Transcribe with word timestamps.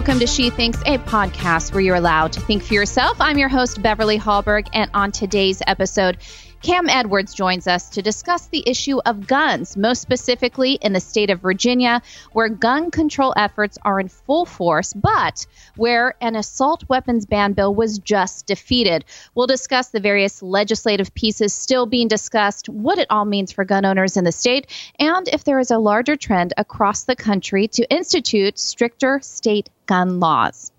welcome 0.00 0.18
to 0.18 0.26
She 0.26 0.48
Thinks, 0.48 0.80
a 0.86 0.96
podcast 0.96 1.74
where 1.74 1.82
you're 1.82 1.94
allowed 1.94 2.32
to 2.32 2.40
think 2.40 2.62
for 2.62 2.72
yourself. 2.72 3.20
I'm 3.20 3.36
your 3.36 3.50
host, 3.50 3.82
Beverly 3.82 4.18
Hallberg, 4.18 4.66
and 4.72 4.90
on 4.94 5.12
today's 5.12 5.60
episode, 5.66 6.16
Cam 6.62 6.90
Edwards 6.90 7.32
joins 7.32 7.66
us 7.66 7.88
to 7.88 8.02
discuss 8.02 8.46
the 8.48 8.62
issue 8.66 8.98
of 9.06 9.26
guns, 9.26 9.78
most 9.78 10.02
specifically 10.02 10.74
in 10.74 10.92
the 10.92 11.00
state 11.00 11.30
of 11.30 11.40
Virginia, 11.40 12.02
where 12.32 12.50
gun 12.50 12.90
control 12.90 13.32
efforts 13.34 13.78
are 13.80 13.98
in 13.98 14.08
full 14.08 14.44
force, 14.44 14.92
but 14.92 15.46
where 15.76 16.16
an 16.20 16.36
assault 16.36 16.84
weapons 16.86 17.24
ban 17.24 17.54
bill 17.54 17.74
was 17.74 17.98
just 17.98 18.44
defeated. 18.44 19.06
We'll 19.34 19.46
discuss 19.46 19.88
the 19.88 20.00
various 20.00 20.42
legislative 20.42 21.14
pieces 21.14 21.54
still 21.54 21.86
being 21.86 22.08
discussed, 22.08 22.68
what 22.68 22.98
it 22.98 23.06
all 23.08 23.24
means 23.24 23.52
for 23.52 23.64
gun 23.64 23.86
owners 23.86 24.18
in 24.18 24.24
the 24.24 24.32
state, 24.32 24.66
and 24.98 25.28
if 25.28 25.44
there 25.44 25.60
is 25.60 25.70
a 25.70 25.78
larger 25.78 26.16
trend 26.16 26.52
across 26.58 27.04
the 27.04 27.16
country 27.16 27.68
to 27.68 27.90
institute 27.90 28.58
stricter 28.58 29.18
state 29.22 29.70
gun 29.86 30.20
laws 30.20 30.72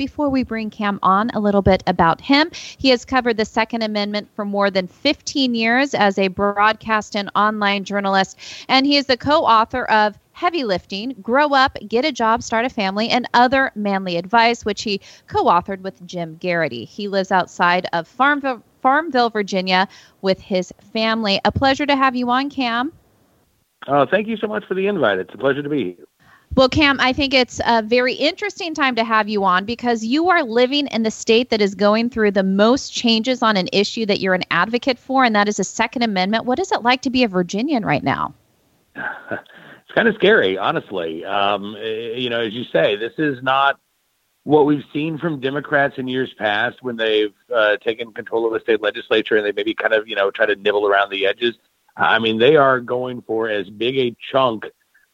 before 0.00 0.30
we 0.30 0.42
bring 0.42 0.70
Cam 0.70 0.98
on 1.02 1.28
a 1.34 1.38
little 1.38 1.60
bit 1.60 1.82
about 1.86 2.22
him. 2.22 2.50
He 2.54 2.88
has 2.88 3.04
covered 3.04 3.36
the 3.36 3.44
Second 3.44 3.82
Amendment 3.82 4.30
for 4.34 4.46
more 4.46 4.70
than 4.70 4.86
15 4.86 5.54
years 5.54 5.92
as 5.92 6.18
a 6.18 6.28
broadcast 6.28 7.14
and 7.14 7.30
online 7.36 7.84
journalist, 7.84 8.38
and 8.66 8.86
he 8.86 8.96
is 8.96 9.04
the 9.04 9.18
co 9.18 9.44
author 9.44 9.84
of 9.84 10.18
Heavy 10.32 10.64
Lifting, 10.64 11.16
Grow 11.20 11.48
Up, 11.48 11.76
Get 11.86 12.06
a 12.06 12.12
Job, 12.12 12.42
Start 12.42 12.64
a 12.64 12.70
Family, 12.70 13.10
and 13.10 13.28
Other 13.34 13.72
Manly 13.74 14.16
Advice, 14.16 14.64
which 14.64 14.84
he 14.84 15.02
co 15.26 15.44
authored 15.44 15.82
with 15.82 16.06
Jim 16.06 16.38
Geraghty. 16.40 16.86
He 16.86 17.06
lives 17.06 17.30
outside 17.30 17.86
of 17.92 18.08
Farmville, 18.08 18.62
Farmville, 18.80 19.28
Virginia, 19.28 19.86
with 20.22 20.40
his 20.40 20.72
family. 20.94 21.42
A 21.44 21.52
pleasure 21.52 21.84
to 21.84 21.94
have 21.94 22.16
you 22.16 22.30
on, 22.30 22.48
Cam. 22.48 22.90
Uh, 23.86 24.06
thank 24.10 24.28
you 24.28 24.38
so 24.38 24.46
much 24.46 24.64
for 24.66 24.72
the 24.72 24.86
invite. 24.86 25.18
It's 25.18 25.34
a 25.34 25.38
pleasure 25.38 25.62
to 25.62 25.68
be 25.68 25.84
here. 25.98 26.06
Well, 26.56 26.68
Cam, 26.68 26.98
I 27.00 27.12
think 27.12 27.32
it's 27.32 27.60
a 27.64 27.80
very 27.80 28.14
interesting 28.14 28.74
time 28.74 28.96
to 28.96 29.04
have 29.04 29.28
you 29.28 29.44
on 29.44 29.64
because 29.64 30.04
you 30.04 30.28
are 30.30 30.42
living 30.42 30.88
in 30.88 31.04
the 31.04 31.10
state 31.10 31.50
that 31.50 31.60
is 31.60 31.74
going 31.74 32.10
through 32.10 32.32
the 32.32 32.42
most 32.42 32.92
changes 32.92 33.42
on 33.42 33.56
an 33.56 33.68
issue 33.72 34.04
that 34.06 34.20
you're 34.20 34.34
an 34.34 34.42
advocate 34.50 34.98
for, 34.98 35.24
and 35.24 35.34
that 35.36 35.48
is 35.48 35.58
the 35.58 35.64
Second 35.64 36.02
Amendment. 36.02 36.46
What 36.46 36.58
is 36.58 36.72
it 36.72 36.82
like 36.82 37.02
to 37.02 37.10
be 37.10 37.22
a 37.22 37.28
Virginian 37.28 37.84
right 37.84 38.02
now? 38.02 38.34
It's 39.90 39.96
kind 39.96 40.06
of 40.06 40.14
scary, 40.14 40.56
honestly. 40.56 41.24
Um, 41.24 41.74
eh, 41.74 42.12
you 42.14 42.30
know, 42.30 42.42
as 42.42 42.52
you 42.52 42.62
say, 42.72 42.94
this 42.94 43.14
is 43.18 43.42
not 43.42 43.80
what 44.44 44.64
we've 44.64 44.84
seen 44.92 45.18
from 45.18 45.40
Democrats 45.40 45.94
in 45.98 46.06
years 46.06 46.32
past 46.38 46.78
when 46.80 46.96
they've 46.96 47.34
uh, 47.52 47.76
taken 47.78 48.12
control 48.12 48.46
of 48.46 48.52
the 48.52 48.60
state 48.60 48.80
legislature 48.80 49.36
and 49.36 49.44
they 49.44 49.50
maybe 49.50 49.74
kind 49.74 49.92
of, 49.92 50.06
you 50.06 50.14
know, 50.14 50.30
try 50.30 50.46
to 50.46 50.54
nibble 50.54 50.86
around 50.86 51.10
the 51.10 51.26
edges. 51.26 51.56
I 51.96 52.20
mean, 52.20 52.38
they 52.38 52.54
are 52.54 52.78
going 52.78 53.22
for 53.22 53.48
as 53.48 53.68
big 53.68 53.98
a 53.98 54.16
chunk 54.30 54.66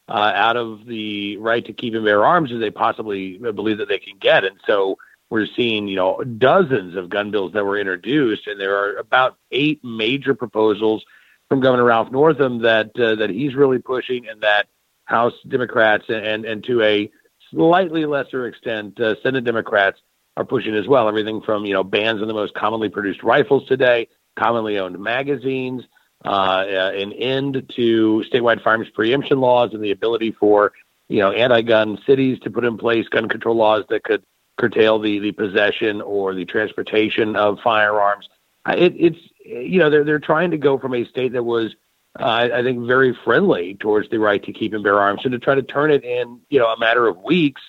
uh, 0.08 0.32
out 0.34 0.56
of 0.56 0.86
the 0.86 1.36
right 1.38 1.64
to 1.66 1.72
keep 1.72 1.94
and 1.94 2.04
bear 2.04 2.24
arms 2.24 2.52
as 2.52 2.60
they 2.60 2.70
possibly 2.70 3.38
believe 3.38 3.78
that 3.78 3.88
they 3.88 3.98
can 3.98 4.18
get. 4.18 4.44
And 4.44 4.58
so 4.66 4.98
we're 5.30 5.46
seeing, 5.56 5.88
you 5.88 5.96
know, 5.96 6.22
dozens 6.22 6.96
of 6.96 7.10
gun 7.10 7.30
bills 7.30 7.52
that 7.54 7.64
were 7.64 7.78
introduced, 7.78 8.46
and 8.46 8.60
there 8.60 8.76
are 8.76 8.96
about 8.96 9.36
eight 9.50 9.82
major 9.82 10.34
proposals 10.34 11.04
from 11.48 11.60
Governor 11.60 11.84
Ralph 11.84 12.12
Northam 12.12 12.62
that 12.62 12.90
uh, 12.98 13.16
that 13.16 13.30
he's 13.30 13.54
really 13.54 13.78
pushing, 13.78 14.28
and 14.28 14.42
that 14.42 14.68
House 15.04 15.34
Democrats 15.48 16.04
and 16.08 16.44
and 16.44 16.62
to 16.64 16.82
a 16.82 17.10
slightly 17.50 18.06
lesser 18.06 18.46
extent 18.46 19.00
uh, 19.00 19.14
Senate 19.22 19.44
Democrats 19.44 19.98
are 20.36 20.44
pushing 20.44 20.76
as 20.76 20.86
well. 20.86 21.08
Everything 21.08 21.40
from 21.40 21.64
you 21.64 21.74
know 21.74 21.82
bans 21.82 22.22
on 22.22 22.28
the 22.28 22.34
most 22.34 22.54
commonly 22.54 22.88
produced 22.88 23.22
rifles 23.24 23.66
today, 23.66 24.08
commonly 24.38 24.78
owned 24.78 24.98
magazines, 24.98 25.82
an 26.24 27.12
end 27.12 27.72
to 27.76 28.24
statewide 28.32 28.62
firearms 28.62 28.88
preemption 28.90 29.40
laws 29.40 29.70
and 29.72 29.82
the 29.82 29.90
ability 29.90 30.32
for 30.32 30.72
you 31.08 31.18
know 31.18 31.32
anti-gun 31.32 31.98
cities 32.06 32.38
to 32.40 32.50
put 32.50 32.64
in 32.64 32.76
place 32.78 33.08
gun 33.08 33.28
control 33.28 33.56
laws 33.56 33.84
that 33.88 34.02
could 34.02 34.24
curtail 34.56 34.98
the 34.98 35.18
the 35.18 35.32
possession 35.32 36.00
or 36.00 36.34
the 36.34 36.44
transportation 36.44 37.36
of 37.36 37.58
firearms. 37.62 38.28
It, 38.68 38.94
it's 38.96 39.18
you 39.44 39.78
know 39.78 39.90
they're 39.90 40.04
they're 40.04 40.18
trying 40.18 40.50
to 40.50 40.58
go 40.58 40.78
from 40.78 40.94
a 40.94 41.04
state 41.04 41.32
that 41.32 41.44
was 41.44 41.74
uh, 42.18 42.48
I 42.52 42.62
think 42.62 42.86
very 42.86 43.16
friendly 43.24 43.74
towards 43.74 44.08
the 44.10 44.18
right 44.18 44.42
to 44.42 44.52
keep 44.52 44.72
and 44.72 44.82
bear 44.82 44.98
arms, 44.98 45.22
and 45.24 45.32
to 45.32 45.38
try 45.38 45.54
to 45.54 45.62
turn 45.62 45.90
it 45.90 46.04
in 46.04 46.40
you 46.48 46.58
know 46.58 46.66
a 46.66 46.78
matter 46.78 47.06
of 47.06 47.18
weeks 47.18 47.62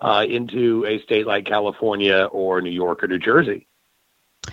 uh, 0.00 0.24
into 0.28 0.86
a 0.86 1.00
state 1.00 1.26
like 1.26 1.44
California 1.44 2.28
or 2.30 2.60
New 2.60 2.70
York 2.70 3.02
or 3.02 3.08
New 3.08 3.18
Jersey. 3.18 3.67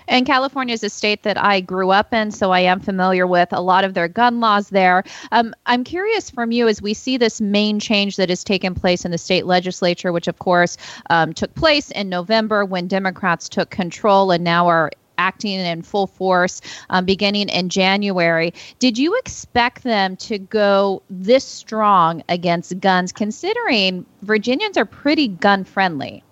And 0.08 0.26
California 0.26 0.74
is 0.74 0.84
a 0.84 0.90
state 0.90 1.24
that 1.24 1.42
I 1.42 1.62
grew 1.62 1.92
up 1.92 2.14
in, 2.14 2.32
so 2.32 2.52
I 2.52 2.62
am 2.62 2.80
familiar 2.80 3.26
with 3.28 3.50
a 3.52 3.62
lot 3.62 3.84
of 3.84 3.94
their 3.94 4.08
gun 4.08 4.40
laws 4.40 4.70
there. 4.70 5.04
Um, 5.32 5.54
I'm 5.66 5.84
curious 5.84 6.30
from 6.30 6.52
you 6.52 6.68
as 6.68 6.82
we 6.82 6.94
see 6.94 7.18
this 7.18 7.42
main 7.42 7.80
change 7.80 8.18
that 8.18 8.30
has 8.30 8.44
taken 8.44 8.76
place 8.76 9.06
in 9.06 9.12
the 9.12 9.18
state 9.18 9.46
legislature, 9.46 10.12
which 10.12 10.28
of 10.28 10.40
course 10.40 10.78
um, 11.10 11.34
took 11.34 11.54
place 11.56 11.92
in 11.92 12.10
November 12.10 12.66
when 12.66 12.88
Democrats 12.88 13.50
took 13.50 13.70
control 13.70 14.32
and 14.32 14.44
now 14.44 14.68
are 14.68 14.92
acting 15.18 15.54
in 15.54 15.82
full 15.82 16.08
force 16.08 16.60
um, 16.90 17.06
beginning 17.06 17.48
in 17.48 17.70
January. 17.70 18.54
Did 18.80 18.98
you 18.98 19.18
expect 19.18 19.84
them 19.84 20.18
to 20.18 20.38
go 20.38 21.02
this 21.10 21.46
strong 21.46 22.22
against 22.28 22.78
guns, 22.82 23.14
considering 23.14 24.06
Virginians 24.24 24.78
are 24.78 24.86
pretty 24.86 25.30
gun 25.30 25.64
friendly? 25.64 26.25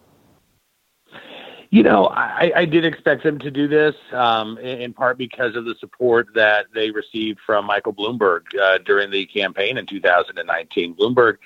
You 1.74 1.82
know, 1.82 2.06
I, 2.06 2.52
I 2.56 2.66
did 2.66 2.86
expect 2.86 3.24
them 3.24 3.40
to 3.40 3.50
do 3.50 3.68
this 3.68 3.96
um, 4.12 4.60
in, 4.60 4.80
in, 4.80 4.94
part 4.94 5.18
because 5.18 5.56
of 5.56 5.66
the 5.66 5.74
support 5.80 6.28
that 6.36 6.68
they 6.72 6.92
received 6.92 7.40
from 7.44 7.66
Michael 7.66 7.96
Bloomberg 7.96 8.42
uh, 8.62 8.78
during 8.86 9.10
the 9.10 9.26
campaign 9.26 9.80
in 9.80 9.88
2019. 9.88 10.94
Bloomberg 10.94 11.38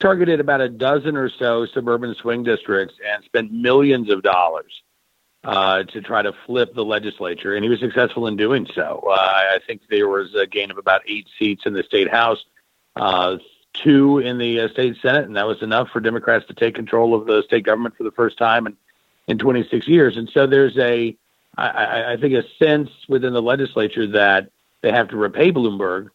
targeted 0.00 0.40
about 0.40 0.60
a 0.60 0.68
dozen 0.68 1.16
or 1.16 1.30
so 1.30 1.66
suburban 1.66 2.16
swing 2.16 2.42
districts 2.42 2.96
and 3.08 3.22
spent 3.22 3.52
millions 3.52 4.10
of 4.10 4.24
dollars 4.24 4.82
uh, 5.44 5.84
to 5.84 6.00
try 6.00 6.20
to 6.20 6.32
flip 6.46 6.74
the 6.74 6.84
legislature, 6.84 7.54
and 7.54 7.62
he 7.62 7.70
was 7.70 7.78
successful 7.78 8.26
in 8.26 8.34
doing 8.34 8.66
so. 8.74 9.04
Uh, 9.08 9.12
I 9.14 9.60
think 9.68 9.82
there 9.88 10.08
was 10.08 10.34
a 10.34 10.48
gain 10.48 10.72
of 10.72 10.78
about 10.78 11.02
eight 11.06 11.28
seats 11.38 11.62
in 11.64 11.74
the 11.74 11.84
state 11.84 12.10
house, 12.10 12.44
uh, 12.96 13.36
two 13.72 14.18
in 14.18 14.38
the 14.38 14.62
uh, 14.62 14.68
state 14.70 14.96
senate, 15.00 15.26
and 15.26 15.36
that 15.36 15.46
was 15.46 15.62
enough 15.62 15.90
for 15.92 16.00
Democrats 16.00 16.44
to 16.48 16.54
take 16.54 16.74
control 16.74 17.14
of 17.14 17.28
the 17.28 17.44
state 17.44 17.64
government 17.64 17.96
for 17.96 18.02
the 18.02 18.10
first 18.10 18.36
time. 18.36 18.66
And 18.66 18.76
in 19.26 19.38
26 19.38 19.88
years. 19.88 20.16
And 20.16 20.30
so 20.32 20.46
there's 20.46 20.76
a, 20.78 21.16
I, 21.56 22.12
I 22.12 22.16
think, 22.20 22.34
a 22.34 22.44
sense 22.62 22.90
within 23.08 23.32
the 23.32 23.42
legislature 23.42 24.06
that 24.08 24.50
they 24.82 24.92
have 24.92 25.08
to 25.08 25.16
repay 25.16 25.50
Bloomberg 25.50 26.10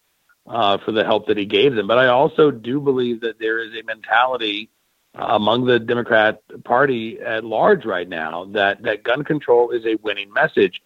uh, 0.48 0.78
for 0.80 0.92
the 0.92 1.04
help 1.04 1.28
that 1.28 1.38
he 1.38 1.46
gave 1.46 1.76
them. 1.76 1.88
But 1.88 1.98
I 1.98 2.08
also 2.08 2.52
do 2.52 2.80
believe 2.80 3.22
that 3.22 3.40
there 3.40 3.60
is 3.60 3.74
a 3.74 3.84
mentality 3.84 4.70
uh, 5.14 5.26
among 5.30 5.66
the 5.66 5.80
Democrat 5.80 6.42
Party 6.64 7.20
at 7.20 7.44
large 7.44 7.86
right 7.86 8.08
now 8.08 8.46
that 8.54 8.84
that 8.84 9.04
gun 9.04 9.24
control 9.24 9.72
is 9.72 9.86
a 9.86 9.96
winning 9.96 10.32
message. 10.32 10.82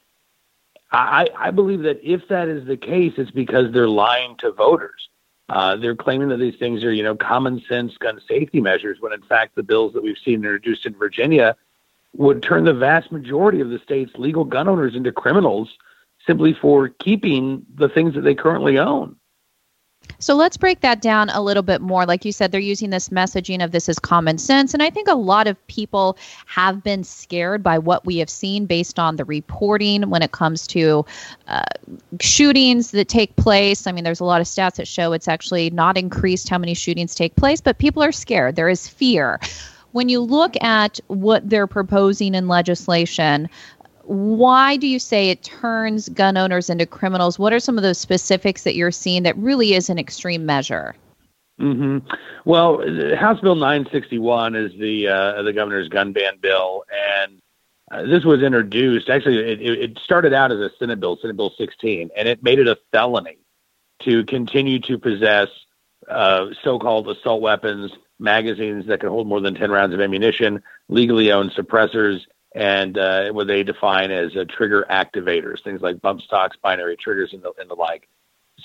I, 0.91 1.27
I 1.37 1.51
believe 1.51 1.81
that 1.83 1.99
if 2.03 2.27
that 2.29 2.47
is 2.47 2.65
the 2.65 2.77
case, 2.77 3.13
it's 3.17 3.31
because 3.31 3.71
they're 3.73 3.89
lying 3.89 4.37
to 4.37 4.51
voters. 4.51 5.09
Uh, 5.47 5.75
they're 5.75 5.95
claiming 5.95 6.29
that 6.29 6.37
these 6.37 6.55
things 6.57 6.83
are, 6.83 6.91
you 6.91 7.03
know, 7.03 7.15
common 7.15 7.61
sense 7.69 7.95
gun 7.97 8.19
safety 8.27 8.61
measures, 8.61 8.97
when 8.99 9.13
in 9.13 9.21
fact 9.21 9.55
the 9.55 9.63
bills 9.63 9.93
that 9.93 10.01
we've 10.01 10.17
seen 10.23 10.35
introduced 10.35 10.85
in 10.85 10.95
Virginia 10.95 11.55
would 12.17 12.41
turn 12.41 12.63
the 12.63 12.73
vast 12.73 13.11
majority 13.11 13.59
of 13.59 13.69
the 13.69 13.79
state's 13.79 14.13
legal 14.15 14.43
gun 14.43 14.67
owners 14.67 14.95
into 14.95 15.11
criminals 15.11 15.69
simply 16.25 16.53
for 16.53 16.89
keeping 16.89 17.65
the 17.75 17.89
things 17.89 18.15
that 18.15 18.21
they 18.21 18.35
currently 18.35 18.77
own. 18.77 19.15
So 20.19 20.35
let's 20.35 20.55
break 20.55 20.81
that 20.81 21.01
down 21.01 21.29
a 21.29 21.41
little 21.41 21.63
bit 21.63 21.81
more. 21.81 22.05
Like 22.05 22.25
you 22.25 22.31
said, 22.31 22.51
they're 22.51 22.59
using 22.59 22.89
this 22.91 23.09
messaging 23.09 23.63
of 23.63 23.71
this 23.71 23.89
is 23.89 23.99
common 23.99 24.37
sense. 24.37 24.73
And 24.73 24.83
I 24.83 24.89
think 24.89 25.07
a 25.07 25.15
lot 25.15 25.47
of 25.47 25.67
people 25.67 26.17
have 26.45 26.83
been 26.83 27.03
scared 27.03 27.63
by 27.63 27.79
what 27.79 28.05
we 28.05 28.17
have 28.17 28.29
seen 28.29 28.65
based 28.65 28.99
on 28.99 29.15
the 29.15 29.25
reporting 29.25 30.09
when 30.09 30.21
it 30.21 30.31
comes 30.31 30.67
to 30.67 31.05
uh, 31.47 31.63
shootings 32.21 32.91
that 32.91 33.07
take 33.07 33.35
place. 33.35 33.87
I 33.87 33.91
mean, 33.91 34.03
there's 34.03 34.19
a 34.19 34.25
lot 34.25 34.41
of 34.41 34.47
stats 34.47 34.75
that 34.75 34.87
show 34.87 35.11
it's 35.11 35.27
actually 35.27 35.71
not 35.71 35.97
increased 35.97 36.49
how 36.49 36.59
many 36.59 36.75
shootings 36.75 37.15
take 37.15 37.35
place, 37.35 37.59
but 37.59 37.77
people 37.79 38.03
are 38.03 38.11
scared. 38.11 38.55
There 38.55 38.69
is 38.69 38.87
fear 38.87 39.39
when 39.95 40.09
you 40.09 40.19
look 40.19 40.61
at 40.61 40.99
what 41.07 41.49
they're 41.49 41.67
proposing 41.67 42.35
in 42.35 42.49
legislation, 42.49 43.47
why 44.03 44.75
do 44.75 44.87
you 44.87 44.99
say 44.99 45.29
it 45.29 45.41
turns 45.41 46.09
gun 46.09 46.35
owners 46.35 46.69
into 46.69 46.85
criminals? 46.85 47.39
What 47.39 47.53
are 47.53 47.61
some 47.61 47.77
of 47.77 47.81
those 47.81 47.97
specifics 47.97 48.63
that 48.63 48.75
you're 48.75 48.91
seeing 48.91 49.23
that 49.23 49.37
really 49.37 49.73
is 49.73 49.89
an 49.89 49.97
extreme 49.97 50.45
measure? 50.45 50.95
Mm-hmm. 51.61 51.99
Well, 52.43 52.79
House 53.15 53.39
Bill 53.39 53.55
961 53.55 54.55
is 54.55 54.73
the 54.77 55.07
uh, 55.07 55.41
the 55.43 55.53
governor's 55.53 55.87
gun 55.87 56.11
ban 56.11 56.39
bill, 56.41 56.83
and 57.17 57.41
uh, 57.89 58.03
this 58.03 58.25
was 58.25 58.43
introduced. 58.43 59.09
Actually, 59.09 59.37
it, 59.37 59.61
it 59.61 59.99
started 60.03 60.33
out 60.33 60.51
as 60.51 60.59
a 60.59 60.71
Senate 60.77 60.99
bill, 60.99 61.17
Senate 61.21 61.37
Bill 61.37 61.53
16, 61.57 62.09
and 62.17 62.27
it 62.27 62.43
made 62.43 62.59
it 62.59 62.67
a 62.67 62.77
felony 62.91 63.37
to 64.01 64.25
continue 64.25 64.79
to 64.81 64.97
possess 64.97 65.47
uh, 66.09 66.47
so-called 66.65 67.07
assault 67.07 67.41
weapons 67.41 67.93
magazines 68.19 68.85
that 68.87 68.99
can 68.99 69.09
hold 69.09 69.27
more 69.27 69.41
than 69.41 69.55
10 69.55 69.71
rounds 69.71 69.93
of 69.93 70.01
ammunition, 70.01 70.63
legally 70.87 71.31
owned 71.31 71.51
suppressors, 71.51 72.21
and 72.53 72.97
uh, 72.97 73.31
what 73.31 73.47
they 73.47 73.63
define 73.63 74.11
as 74.11 74.35
uh, 74.35 74.45
trigger 74.47 74.85
activators, 74.89 75.63
things 75.63 75.81
like 75.81 76.01
bump 76.01 76.21
stocks, 76.21 76.57
binary 76.61 76.95
triggers, 76.95 77.33
and 77.33 77.43
the, 77.43 77.51
and 77.59 77.69
the 77.69 77.75
like. 77.75 78.07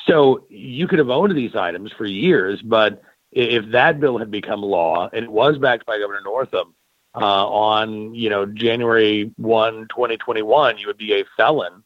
So 0.07 0.47
you 0.49 0.87
could 0.87 1.01
have 1.01 1.11
owned 1.11 1.37
these 1.37 1.57
items 1.57 1.93
for 1.93 2.07
years, 2.07 2.63
but 2.63 3.03
if 3.33 3.71
that 3.73 3.99
bill 4.01 4.19
had 4.19 4.31
become 4.31 4.63
law 4.63 5.09
and 5.13 5.25
it 5.25 5.33
was 5.33 5.59
backed 5.59 5.87
by 5.87 5.99
Governor 5.99 6.21
Northam, 6.25 6.75
uh, 7.15 7.49
on 7.49 8.15
you 8.15 8.31
know 8.31 8.47
January 8.47 9.33
1, 9.37 9.89
2021, 9.89 10.79
you 10.79 10.87
would 10.87 10.99
be 10.99 11.21
a 11.21 11.25
felon 11.37 11.83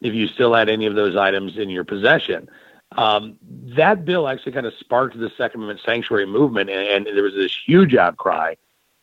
if 0.00 0.14
you 0.14 0.26
still 0.28 0.54
had 0.54 0.68
any 0.68 0.86
of 0.86 0.94
those 0.94 1.16
items 1.16 1.56
in 1.58 1.68
your 1.68 1.84
possession. 1.84 2.48
Um, 2.96 3.38
that 3.76 4.04
bill 4.04 4.28
actually 4.28 4.52
kind 4.52 4.66
of 4.66 4.74
sparked 4.80 5.18
the 5.18 5.30
Second 5.36 5.62
Amendment 5.62 5.80
sanctuary 5.84 6.26
movement, 6.26 6.70
and, 6.70 7.06
and 7.06 7.16
there 7.16 7.24
was 7.24 7.34
this 7.34 7.56
huge 7.66 7.94
outcry. 7.94 8.54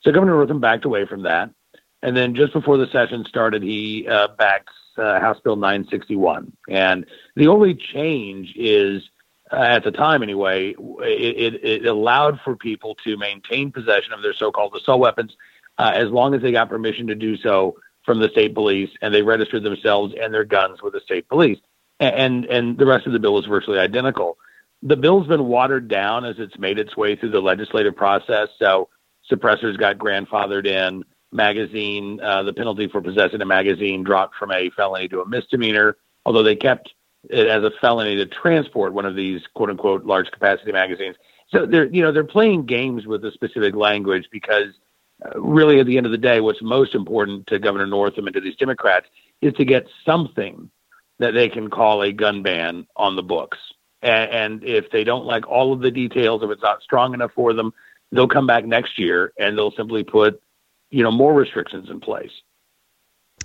So 0.01 0.11
Governor 0.11 0.33
Northam 0.33 0.59
backed 0.59 0.85
away 0.85 1.05
from 1.05 1.23
that. 1.23 1.49
And 2.01 2.15
then 2.15 2.35
just 2.35 2.53
before 2.53 2.77
the 2.77 2.87
session 2.87 3.25
started, 3.25 3.61
he 3.61 4.07
uh, 4.07 4.29
backed 4.37 4.69
uh, 4.97 5.19
House 5.19 5.39
Bill 5.43 5.55
961. 5.55 6.51
And 6.69 7.05
the 7.35 7.47
only 7.47 7.75
change 7.75 8.53
is, 8.55 9.03
uh, 9.51 9.57
at 9.57 9.83
the 9.83 9.91
time 9.91 10.23
anyway, 10.23 10.75
it, 10.77 11.53
it, 11.53 11.63
it, 11.63 11.85
allowed 11.85 12.39
for 12.41 12.55
people 12.55 12.95
to 13.03 13.17
maintain 13.17 13.71
possession 13.71 14.13
of 14.13 14.21
their 14.21 14.33
so-called 14.33 14.75
assault 14.75 14.99
weapons 14.99 15.35
uh, 15.77 15.91
as 15.93 16.09
long 16.09 16.33
as 16.33 16.41
they 16.41 16.51
got 16.51 16.69
permission 16.69 17.07
to 17.07 17.15
do 17.15 17.37
so 17.37 17.75
from 18.03 18.19
the 18.19 18.29
state 18.29 18.53
police 18.53 18.89
and 19.01 19.13
they 19.13 19.21
registered 19.21 19.63
themselves 19.63 20.13
and 20.19 20.33
their 20.33 20.45
guns 20.45 20.81
with 20.81 20.93
the 20.93 21.01
state 21.01 21.27
police. 21.27 21.59
And 21.99 22.45
and 22.45 22.77
the 22.77 22.85
rest 22.85 23.07
of 23.07 23.13
the 23.13 23.19
bill 23.19 23.39
is 23.39 23.45
virtually 23.45 23.79
identical. 23.79 24.37
The 24.81 24.95
bill's 24.95 25.27
been 25.27 25.45
watered 25.45 25.89
down 25.89 26.23
as 26.23 26.35
it's 26.39 26.57
made 26.57 26.79
its 26.79 26.95
way 26.95 27.15
through 27.15 27.31
the 27.31 27.41
legislative 27.41 27.95
process. 27.95 28.47
So 28.57 28.87
suppressors 29.29 29.77
got 29.77 29.97
grandfathered 29.97 30.65
in 30.65 31.03
magazine, 31.31 32.19
uh, 32.21 32.43
the 32.43 32.53
penalty 32.53 32.87
for 32.87 33.01
possessing 33.01 33.41
a 33.41 33.45
magazine 33.45 34.03
dropped 34.03 34.35
from 34.35 34.51
a 34.51 34.69
felony 34.71 35.07
to 35.09 35.21
a 35.21 35.27
misdemeanor, 35.27 35.97
although 36.25 36.43
they 36.43 36.55
kept 36.55 36.93
it 37.29 37.47
as 37.47 37.63
a 37.63 37.71
felony 37.81 38.15
to 38.15 38.25
transport 38.25 38.93
one 38.93 39.05
of 39.05 39.15
these 39.15 39.41
quote 39.53 39.69
unquote 39.69 40.05
large 40.05 40.31
capacity 40.31 40.71
magazines. 40.71 41.15
So 41.49 41.65
they're 41.65 41.85
you 41.85 42.01
know 42.01 42.11
they're 42.11 42.23
playing 42.23 42.65
games 42.65 43.05
with 43.05 43.21
the 43.21 43.31
specific 43.31 43.75
language 43.75 44.27
because 44.31 44.73
uh, 45.25 45.39
really 45.39 45.79
at 45.79 45.85
the 45.85 45.97
end 45.97 46.05
of 46.05 46.11
the 46.11 46.17
day, 46.17 46.39
what's 46.39 46.61
most 46.61 46.95
important 46.95 47.47
to 47.47 47.59
Governor 47.59 47.87
Northam 47.87 48.27
and 48.27 48.33
to 48.33 48.41
these 48.41 48.55
Democrats 48.55 49.07
is 49.41 49.53
to 49.53 49.65
get 49.65 49.85
something 50.05 50.69
that 51.19 51.33
they 51.33 51.49
can 51.49 51.69
call 51.69 52.01
a 52.01 52.11
gun 52.11 52.41
ban 52.43 52.87
on 52.95 53.15
the 53.15 53.23
books. 53.23 53.57
And, 54.01 54.31
and 54.31 54.63
if 54.63 54.89
they 54.91 55.03
don't 55.03 55.25
like 55.25 55.47
all 55.47 55.73
of 55.73 55.81
the 55.81 55.91
details, 55.91 56.41
if 56.43 56.49
it's 56.49 56.61
not 56.61 56.81
strong 56.81 57.13
enough 57.13 57.31
for 57.35 57.53
them, 57.53 57.73
they'll 58.11 58.27
come 58.27 58.47
back 58.47 58.65
next 58.65 58.97
year 58.97 59.33
and 59.37 59.57
they'll 59.57 59.71
simply 59.71 60.03
put 60.03 60.41
you 60.89 61.03
know 61.03 61.11
more 61.11 61.33
restrictions 61.33 61.89
in 61.89 61.99
place. 61.99 62.31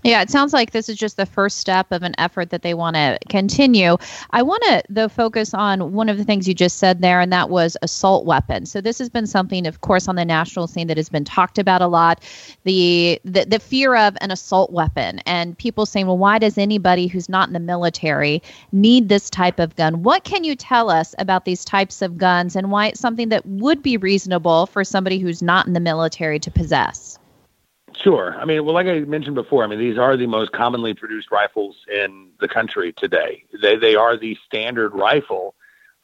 Yeah, 0.03 0.21
it 0.21 0.29
sounds 0.29 0.53
like 0.53 0.73
this 0.73 0.91
is 0.91 0.97
just 0.97 1.17
the 1.17 1.25
first 1.25 1.57
step 1.57 1.91
of 1.91 2.03
an 2.03 2.15
effort 2.19 2.51
that 2.51 2.61
they 2.61 2.75
want 2.75 2.95
to 2.97 3.19
continue. 3.31 3.97
I 4.33 4.43
want 4.43 4.63
to, 4.65 4.83
though, 4.91 5.09
focus 5.09 5.55
on 5.55 5.95
one 5.95 6.11
of 6.11 6.19
the 6.19 6.25
things 6.25 6.47
you 6.47 6.53
just 6.53 6.77
said 6.77 7.01
there, 7.01 7.21
and 7.21 7.33
that 7.33 7.49
was 7.49 7.75
assault 7.81 8.27
weapons. 8.27 8.71
So 8.71 8.83
this 8.83 8.99
has 8.99 9.09
been 9.09 9.27
something, 9.27 9.67
of 9.67 9.81
course, 9.81 10.07
on 10.07 10.17
the 10.17 10.25
national 10.27 10.67
scene 10.67 10.89
that 10.89 10.99
has 10.99 11.09
been 11.09 11.25
talked 11.25 11.59
about 11.59 11.81
a 11.81 11.87
lot. 11.87 12.23
The 12.65 13.19
the, 13.25 13.47
the 13.47 13.59
fear 13.59 13.97
of 13.97 14.15
an 14.21 14.31
assault 14.31 14.71
weapon, 14.73 15.21
and 15.21 15.57
people 15.57 15.87
saying, 15.87 16.07
well, 16.07 16.19
why 16.19 16.39
does 16.39 16.59
anybody 16.59 17.07
who's 17.07 17.31
not 17.31 17.49
in 17.49 17.55
the 17.55 17.61
military 17.61 18.43
need 18.73 19.09
this 19.09 19.31
type 19.31 19.59
of 19.59 19.75
gun? 19.75 20.03
What 20.03 20.25
can 20.25 20.45
you 20.45 20.55
tell 20.55 20.91
us 20.91 21.15
about 21.19 21.47
these 21.47 21.65
types 21.65 22.03
of 22.03 22.19
guns, 22.19 22.57
and 22.57 22.71
why 22.71 22.89
it's 22.89 23.01
something 23.01 23.31
that 23.31 23.47
would 23.47 23.83
be 23.83 23.97
reasonable 23.97 24.67
for 24.67 24.85
somebody 24.85 25.19
who's 25.19 25.41
not 25.41 25.67
in 25.67 25.73
the 25.73 25.81
military 25.81 26.39
to 26.41 26.51
possess? 26.51 27.19
Sure. 28.03 28.37
I 28.39 28.45
mean, 28.45 28.65
well, 28.65 28.75
like 28.75 28.87
I 28.87 29.01
mentioned 29.01 29.35
before, 29.35 29.65
I 29.65 29.67
mean, 29.67 29.79
these 29.79 29.99
are 29.99 30.17
the 30.17 30.27
most 30.27 30.53
commonly 30.53 30.95
produced 30.95 31.31
rifles 31.31 31.77
in 31.93 32.31
the 32.41 32.49
country 32.49 32.93
today. 32.93 33.45
They 33.61 33.77
they 33.77 33.95
are 33.95 34.17
the 34.17 34.37
standard 34.47 34.95
rifle 34.95 35.55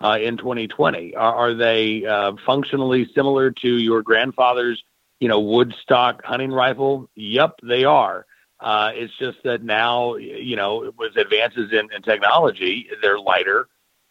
uh, 0.01 0.19
in 0.21 0.37
2020. 0.37 1.15
Are, 1.15 1.35
are 1.35 1.55
they 1.55 2.07
uh, 2.07 2.33
functionally 2.47 3.11
similar 3.15 3.51
to 3.51 3.69
your 3.69 4.03
grandfather's, 4.03 4.83
you 5.19 5.29
know, 5.29 5.41
Woodstock 5.41 6.25
hunting 6.25 6.53
rifle? 6.53 7.09
Yep, 7.17 7.61
they 7.63 7.85
are. 7.85 8.27
Uh, 8.61 8.93
it's 8.95 9.17
just 9.19 9.39
that 9.45 9.63
now, 9.63 10.17
you 10.17 10.57
know, 10.57 10.93
with 10.99 11.17
advances 11.17 11.73
in, 11.73 11.89
in 11.95 12.03
technology, 12.03 12.89
they're 13.03 13.19
lighter. 13.19 13.69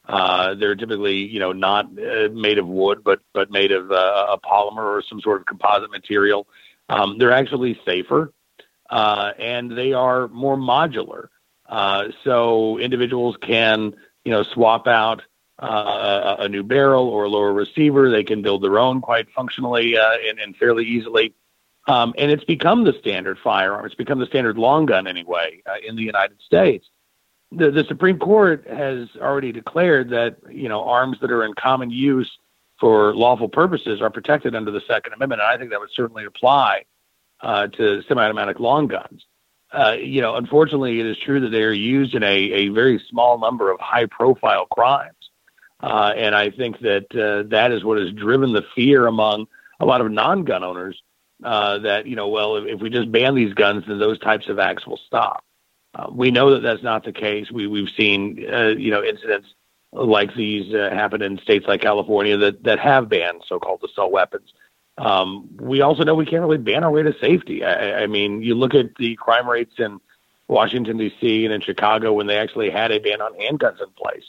Uh, 0.07 0.55
they're 0.55 0.75
typically, 0.75 1.17
you 1.17 1.39
know, 1.39 1.51
not 1.51 1.85
uh, 1.85 2.29
made 2.33 2.57
of 2.57 2.67
wood, 2.67 3.03
but 3.03 3.19
but 3.31 3.51
made 3.51 3.71
of 3.71 3.91
uh, 3.91 4.25
a 4.29 4.39
polymer 4.39 4.77
or 4.83 5.03
some 5.07 5.21
sort 5.21 5.39
of 5.39 5.45
composite 5.45 5.91
material. 5.91 6.47
Um, 6.89 7.17
they're 7.17 7.31
actually 7.31 7.79
safer 7.85 8.33
uh, 8.89 9.31
and 9.37 9.77
they 9.77 9.93
are 9.93 10.27
more 10.29 10.57
modular. 10.57 11.27
Uh, 11.67 12.05
so 12.23 12.79
individuals 12.79 13.37
can, 13.41 13.93
you 14.25 14.31
know, 14.31 14.43
swap 14.43 14.87
out 14.87 15.21
uh, 15.59 16.37
a 16.39 16.49
new 16.49 16.63
barrel 16.63 17.07
or 17.07 17.25
a 17.25 17.29
lower 17.29 17.53
receiver. 17.53 18.09
They 18.09 18.23
can 18.23 18.41
build 18.41 18.63
their 18.63 18.79
own 18.79 19.01
quite 19.01 19.29
functionally 19.31 19.97
uh, 19.97 20.17
and, 20.27 20.39
and, 20.39 20.55
fairly 20.55 20.85
easily. 20.85 21.35
Um, 21.87 22.13
and 22.17 22.31
it's 22.31 22.43
become 22.43 22.83
the 22.83 22.93
standard 22.99 23.37
firearm. 23.43 23.85
It's 23.85 23.95
become 23.95 24.19
the 24.19 24.25
standard 24.25 24.57
long 24.57 24.85
gun 24.85 25.05
anyway 25.05 25.61
uh, 25.65 25.75
in 25.85 25.95
the 25.95 26.03
United 26.03 26.41
States. 26.41 26.87
The, 27.51 27.71
the 27.71 27.83
Supreme 27.85 28.19
Court 28.19 28.67
has 28.69 29.09
already 29.19 29.51
declared 29.51 30.09
that 30.11 30.37
you 30.49 30.69
know 30.69 30.83
arms 30.83 31.17
that 31.21 31.31
are 31.31 31.43
in 31.43 31.53
common 31.55 31.89
use 31.89 32.31
for 32.79 33.13
lawful 33.13 33.49
purposes 33.49 34.01
are 34.01 34.09
protected 34.09 34.55
under 34.55 34.71
the 34.71 34.81
Second 34.87 35.13
Amendment. 35.13 35.41
And 35.41 35.49
I 35.49 35.57
think 35.57 35.71
that 35.71 35.79
would 35.79 35.91
certainly 35.93 36.25
apply 36.25 36.83
uh, 37.41 37.67
to 37.67 38.01
semi-automatic 38.03 38.59
long 38.59 38.87
guns. 38.87 39.25
Uh, 39.71 39.95
you 39.99 40.21
know, 40.21 40.35
unfortunately, 40.35 40.99
it 40.99 41.05
is 41.05 41.17
true 41.17 41.41
that 41.41 41.49
they 41.49 41.61
are 41.61 41.71
used 41.71 42.15
in 42.15 42.23
a, 42.23 42.27
a 42.27 42.67
very 42.69 43.01
small 43.09 43.37
number 43.37 43.71
of 43.71 43.79
high-profile 43.79 44.65
crimes, 44.65 45.29
uh, 45.81 46.11
and 46.15 46.33
I 46.33 46.49
think 46.49 46.79
that 46.79 47.05
uh, 47.15 47.47
that 47.49 47.71
is 47.71 47.83
what 47.83 47.99
has 47.99 48.11
driven 48.11 48.51
the 48.51 48.65
fear 48.73 49.05
among 49.05 49.45
a 49.79 49.85
lot 49.85 50.01
of 50.01 50.11
non-gun 50.11 50.63
owners 50.63 50.99
uh, 51.43 51.77
that 51.79 52.07
you 52.07 52.15
know, 52.15 52.29
well, 52.29 52.55
if, 52.55 52.65
if, 52.65 52.81
we 52.81 52.89
just 52.89 53.11
ban 53.11 53.35
these 53.35 53.53
guns, 53.53 53.83
then 53.87 53.99
those 53.99 54.17
types 54.17 54.49
of 54.49 54.57
acts 54.57 54.87
will 54.87 54.99
stop. 55.05 55.43
Uh, 55.93 56.07
we 56.11 56.31
know 56.31 56.51
that 56.51 56.61
that's 56.61 56.83
not 56.83 57.03
the 57.03 57.13
case. 57.13 57.51
We 57.51 57.67
we've 57.67 57.89
seen 57.95 58.37
you 58.37 58.89
know 58.89 59.03
incidents 59.03 59.49
like 59.91 60.35
these 60.35 60.73
uh, 60.73 60.89
happen 60.91 61.21
in 61.21 61.39
states 61.39 61.65
like 61.67 61.81
California 61.81 62.37
that, 62.37 62.63
that 62.63 62.79
have 62.79 63.09
banned 63.09 63.43
so-called 63.47 63.83
assault 63.83 64.11
weapons. 64.11 64.53
Um, 64.97 65.49
we 65.59 65.81
also 65.81 66.03
know 66.03 66.13
we 66.13 66.25
can't 66.25 66.41
really 66.41 66.57
ban 66.57 66.83
our 66.83 66.91
way 66.91 67.03
to 67.03 67.13
safety. 67.19 67.63
I, 67.63 68.03
I 68.03 68.07
mean, 68.07 68.41
you 68.41 68.53
look 68.53 68.75
at 68.75 68.95
the 68.95 69.15
crime 69.15 69.49
rates 69.49 69.73
in 69.77 69.99
Washington 70.47 70.97
D.C. 70.97 71.45
and 71.45 71.53
in 71.53 71.61
Chicago 71.61 72.13
when 72.13 72.27
they 72.27 72.37
actually 72.37 72.69
had 72.69 72.91
a 72.91 72.99
ban 72.99 73.21
on 73.21 73.33
handguns 73.33 73.81
in 73.81 73.89
place, 73.95 74.23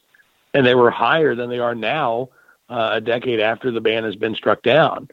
and 0.55 0.65
they 0.65 0.75
were 0.75 0.91
higher 0.91 1.35
than 1.35 1.51
they 1.51 1.59
are 1.59 1.75
now 1.75 2.29
uh, 2.69 2.91
a 2.93 3.01
decade 3.01 3.41
after 3.41 3.71
the 3.71 3.81
ban 3.81 4.05
has 4.05 4.17
been 4.17 4.35
struck 4.35 4.63
down. 4.63 5.09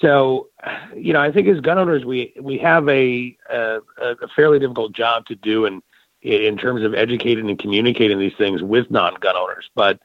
So, 0.00 0.48
you 0.94 1.12
know, 1.12 1.20
I 1.20 1.32
think 1.32 1.48
as 1.48 1.60
gun 1.60 1.78
owners, 1.78 2.04
we 2.04 2.34
we 2.40 2.58
have 2.58 2.88
a 2.88 3.36
a, 3.50 3.80
a 3.98 4.28
fairly 4.34 4.58
difficult 4.58 4.92
job 4.92 5.26
to 5.26 5.34
do, 5.34 5.66
and 5.66 5.82
in 6.26 6.56
terms 6.58 6.82
of 6.82 6.94
educating 6.94 7.48
and 7.48 7.58
communicating 7.58 8.18
these 8.18 8.34
things 8.36 8.62
with 8.62 8.90
non-gun 8.90 9.36
owners. 9.36 9.70
But 9.74 10.00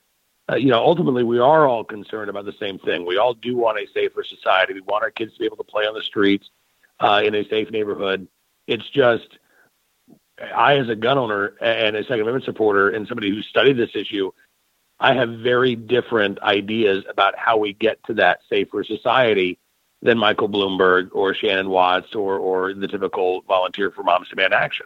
uh, 0.52 0.56
you 0.56 0.68
know, 0.68 0.84
ultimately, 0.84 1.24
we 1.24 1.40
are 1.40 1.68
all 1.68 1.84
concerned 1.84 2.30
about 2.30 2.46
the 2.46 2.54
same 2.60 2.78
thing. 2.80 3.06
We 3.06 3.18
all 3.18 3.34
do 3.34 3.56
want 3.56 3.80
a 3.80 3.88
safer 3.94 4.24
society. 4.24 4.74
We 4.74 4.82
want 4.82 5.04
our 5.04 5.12
kids 5.12 5.34
to 5.34 5.40
be 5.40 5.46
able 5.46 5.58
to 5.58 5.64
play 5.64 5.86
on 5.86 5.94
the 5.94 6.02
streets 6.04 6.50
uh, 7.00 7.22
in 7.24 7.36
a 7.36 7.48
safe 7.48 7.72
neighborhood. 7.72 8.28
It's 8.68 8.88
just, 8.90 9.38
I, 10.56 10.78
as 10.78 10.90
a 10.90 10.96
gun 10.96 11.18
owner 11.18 11.54
and 11.62 11.96
a 11.96 12.04
Second 12.04 12.22
Amendment 12.22 12.46
supporter 12.46 12.90
and 12.90 13.08
somebody 13.08 13.30
who 13.30 13.42
studied 13.42 13.78
this 13.78 13.96
issue, 13.96 14.32
I 15.00 15.14
have 15.14 15.30
very 15.30 15.76
different 15.76 16.40
ideas 16.42 17.06
about 17.10 17.38
how 17.38 17.58
we 17.58 17.74
get 17.74 18.04
to 18.06 18.14
that 18.16 18.42
safer 18.50 18.84
society 18.84 19.58
than 20.02 20.18
Michael 20.18 20.50
Bloomberg 20.50 21.10
or 21.14 21.34
Shannon 21.34 21.70
Watts 21.70 22.14
or, 22.14 22.38
or 22.38 22.74
the 22.74 22.88
typical 22.88 23.42
volunteer 23.48 23.92
for 23.92 24.04
Moms 24.04 24.30
Demand 24.30 24.54
Action. 24.54 24.86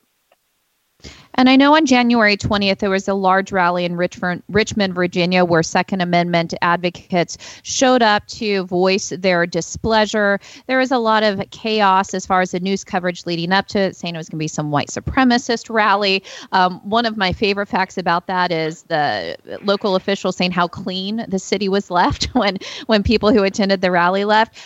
And 1.38 1.50
I 1.50 1.56
know 1.56 1.76
on 1.76 1.86
January 1.86 2.38
20th, 2.38 2.80
there 2.80 2.90
was 2.90 3.08
a 3.08 3.14
large 3.14 3.52
rally 3.52 3.86
in 3.86 3.98
Richmond, 3.98 4.44
Richmond, 4.50 4.96
Virginia, 4.96 5.44
where 5.44 5.64
Second 5.64 6.02
Amendment 6.02 6.54
advocates 6.62 7.38
showed 7.64 8.02
up 8.02 8.26
to 8.28 8.64
voice 8.66 9.10
their 9.10 9.46
displeasure. 9.46 10.40
There 10.68 10.80
was 10.80 10.92
a 10.92 10.98
lot 10.98 11.24
of 11.24 11.42
chaos 11.52 12.14
as 12.14 12.26
far 12.26 12.42
as 12.42 12.52
the 12.52 12.60
news 12.60 12.84
coverage 12.84 13.26
leading 13.26 13.52
up 13.52 13.68
to 13.68 13.80
it, 13.80 13.96
saying 13.96 14.16
it 14.16 14.18
was 14.18 14.30
going 14.30 14.38
to 14.38 14.44
be 14.44 14.48
some 14.48 14.72
white 14.72 14.88
supremacist 14.88 15.70
rally. 15.70 16.24
Um, 16.54 16.80
one 16.90 17.06
of 17.06 17.18
my 17.18 17.34
favorite 17.34 17.68
facts 17.68 17.98
about 17.98 18.28
that 18.28 18.52
is 18.52 18.84
the 18.84 19.38
local 19.62 19.96
officials 19.96 20.38
saying 20.38 20.52
how 20.52 20.68
clean 20.68 21.26
the 21.28 21.40
city 21.40 21.68
was 21.68 21.92
left 21.92 22.26
when, 22.34 22.58
when 22.86 23.04
people 23.04 23.34
who 23.34 23.44
attended 23.44 23.82
the 23.82 23.92
rally 23.92 24.24
left 24.24 24.58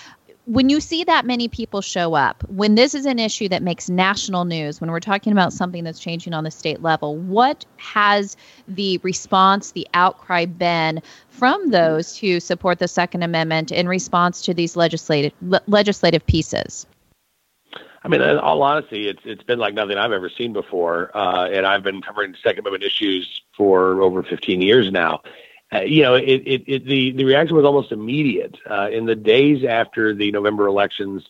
when 0.49 0.67
you 0.67 0.81
see 0.81 1.03
that 1.03 1.27
many 1.27 1.47
people 1.47 1.79
show 1.79 2.15
up, 2.15 2.43
when 2.49 2.73
this 2.73 2.95
is 2.95 3.05
an 3.05 3.19
issue 3.19 3.47
that 3.49 3.61
makes 3.61 3.87
national 3.87 4.45
news, 4.45 4.81
when 4.81 4.89
we're 4.89 4.99
talking 4.99 5.31
about 5.31 5.53
something 5.53 5.83
that's 5.83 5.99
changing 5.99 6.33
on 6.33 6.43
the 6.43 6.49
state 6.49 6.81
level, 6.81 7.17
what 7.17 7.65
has 7.77 8.35
the 8.67 8.97
response, 9.03 9.73
the 9.73 9.87
outcry 9.93 10.45
been 10.45 11.03
from 11.29 11.69
those 11.69 12.17
who 12.17 12.39
support 12.39 12.79
the 12.79 12.87
Second 12.87 13.21
Amendment 13.21 13.71
in 13.71 13.87
response 13.87 14.41
to 14.41 14.55
these 14.55 14.75
legislative 14.75 15.33
le- 15.43 15.61
legislative 15.67 16.25
pieces? 16.25 16.87
I 18.03 18.07
mean, 18.07 18.21
in 18.21 18.39
all 18.39 18.63
honesty, 18.63 19.07
it's 19.07 19.21
it's 19.25 19.43
been 19.43 19.59
like 19.59 19.75
nothing 19.75 19.97
I've 19.97 20.13
ever 20.13 20.31
seen 20.35 20.51
before, 20.51 21.15
uh, 21.15 21.47
and 21.49 21.67
I've 21.67 21.83
been 21.83 22.01
covering 22.01 22.33
Second 22.41 22.61
Amendment 22.61 22.83
issues 22.83 23.41
for 23.55 24.01
over 24.01 24.23
15 24.23 24.61
years 24.63 24.91
now 24.91 25.21
uh, 25.73 25.81
you 25.81 26.01
know, 26.01 26.15
it, 26.15 26.23
it, 26.23 26.63
it, 26.67 26.85
the, 26.85 27.11
the 27.11 27.25
reaction 27.25 27.55
was 27.55 27.65
almost 27.65 27.91
immediate. 27.91 28.57
Uh, 28.69 28.89
in 28.89 29.05
the 29.05 29.15
days 29.15 29.63
after 29.63 30.15
the 30.15 30.31
November 30.31 30.67
elections, 30.67 31.29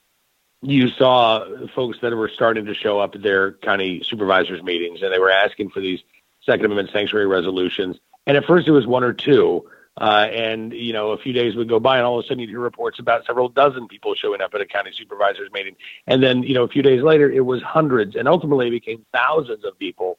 you 0.61 0.89
saw 0.89 1.45
folks 1.75 1.97
that 2.01 2.15
were 2.15 2.29
starting 2.29 2.65
to 2.65 2.73
show 2.73 2.99
up 2.99 3.15
at 3.15 3.21
their 3.21 3.53
county 3.53 4.01
supervisors 4.03 4.61
meetings, 4.63 5.01
and 5.01 5.13
they 5.13 5.19
were 5.19 5.31
asking 5.31 5.69
for 5.69 5.79
these 5.81 5.99
Second 6.45 6.65
Amendment 6.65 6.89
sanctuary 6.91 7.27
resolutions. 7.27 7.97
And 8.25 8.37
at 8.37 8.45
first, 8.45 8.67
it 8.67 8.71
was 8.71 8.87
one 8.87 9.03
or 9.03 9.13
two. 9.13 9.69
Uh, 9.99 10.27
and 10.31 10.71
you 10.71 10.93
know, 10.93 11.11
a 11.11 11.17
few 11.17 11.33
days 11.33 11.55
would 11.55 11.67
go 11.67 11.79
by, 11.79 11.97
and 11.97 12.05
all 12.05 12.19
of 12.19 12.23
a 12.23 12.27
sudden, 12.27 12.39
you'd 12.39 12.49
hear 12.49 12.59
reports 12.59 12.99
about 12.99 13.25
several 13.25 13.49
dozen 13.49 13.87
people 13.89 14.15
showing 14.15 14.39
up 14.39 14.53
at 14.53 14.61
a 14.61 14.65
county 14.65 14.91
supervisors 14.95 15.51
meeting. 15.51 15.75
And 16.07 16.23
then, 16.23 16.43
you 16.43 16.53
know, 16.53 16.63
a 16.63 16.69
few 16.69 16.81
days 16.81 17.03
later, 17.03 17.29
it 17.29 17.45
was 17.45 17.61
hundreds, 17.61 18.15
and 18.15 18.25
ultimately, 18.25 18.67
it 18.67 18.71
became 18.71 19.05
thousands 19.11 19.65
of 19.65 19.77
people 19.77 20.17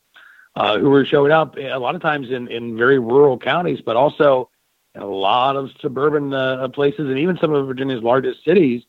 uh, 0.57 0.79
who 0.79 0.91
were 0.91 1.05
showing 1.05 1.33
up. 1.33 1.57
A 1.57 1.79
lot 1.79 1.95
of 1.95 2.03
times 2.03 2.31
in 2.31 2.49
in 2.49 2.77
very 2.77 2.99
rural 2.99 3.39
counties, 3.39 3.81
but 3.81 3.97
also 3.97 4.51
in 4.95 5.03
a 5.03 5.07
lot 5.07 5.57
of 5.57 5.71
suburban 5.81 6.33
uh, 6.35 6.69
places, 6.69 7.09
and 7.09 7.19
even 7.19 7.39
some 7.39 7.53
of 7.53 7.67
Virginia's 7.67 8.03
largest 8.03 8.45
cities. 8.45 8.83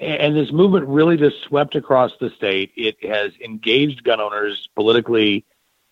And 0.00 0.36
this 0.36 0.52
movement 0.52 0.86
really 0.88 1.16
just 1.16 1.42
swept 1.44 1.74
across 1.74 2.12
the 2.20 2.28
state. 2.30 2.70
It 2.76 3.02
has 3.02 3.32
engaged 3.42 4.04
gun 4.04 4.20
owners 4.20 4.68
politically 4.74 5.46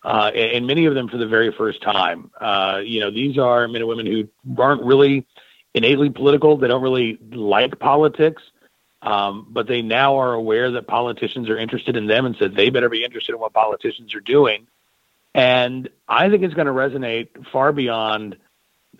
uh, 0.05 0.29
and 0.35 0.67
many 0.67 0.85
of 0.85 0.93
them 0.93 1.07
for 1.07 1.17
the 1.17 1.25
very 1.25 1.51
first 1.51 1.81
time. 1.81 2.29
Uh, 2.39 2.79
you 2.85 2.99
know, 2.99 3.09
these 3.09 3.39
are 3.39 3.67
men 3.67 3.81
and 3.81 3.87
women 3.87 4.05
who 4.05 4.29
aren't 4.61 4.83
really 4.83 5.25
innately 5.73 6.11
political. 6.11 6.57
They 6.57 6.67
don't 6.67 6.83
really 6.83 7.17
like 7.31 7.79
politics, 7.79 8.43
um, 9.01 9.47
but 9.49 9.65
they 9.65 9.81
now 9.81 10.17
are 10.17 10.33
aware 10.33 10.69
that 10.71 10.85
politicians 10.85 11.49
are 11.49 11.57
interested 11.57 11.97
in 11.97 12.05
them 12.05 12.27
and 12.27 12.35
said 12.37 12.55
they 12.55 12.69
better 12.69 12.87
be 12.87 13.03
interested 13.03 13.33
in 13.33 13.41
what 13.41 13.53
politicians 13.53 14.13
are 14.13 14.21
doing. 14.21 14.67
And 15.35 15.89
I 16.07 16.29
think 16.29 16.43
it's 16.43 16.53
going 16.53 16.67
to 16.67 16.71
resonate 16.71 17.27
far 17.51 17.73
beyond 17.73 18.37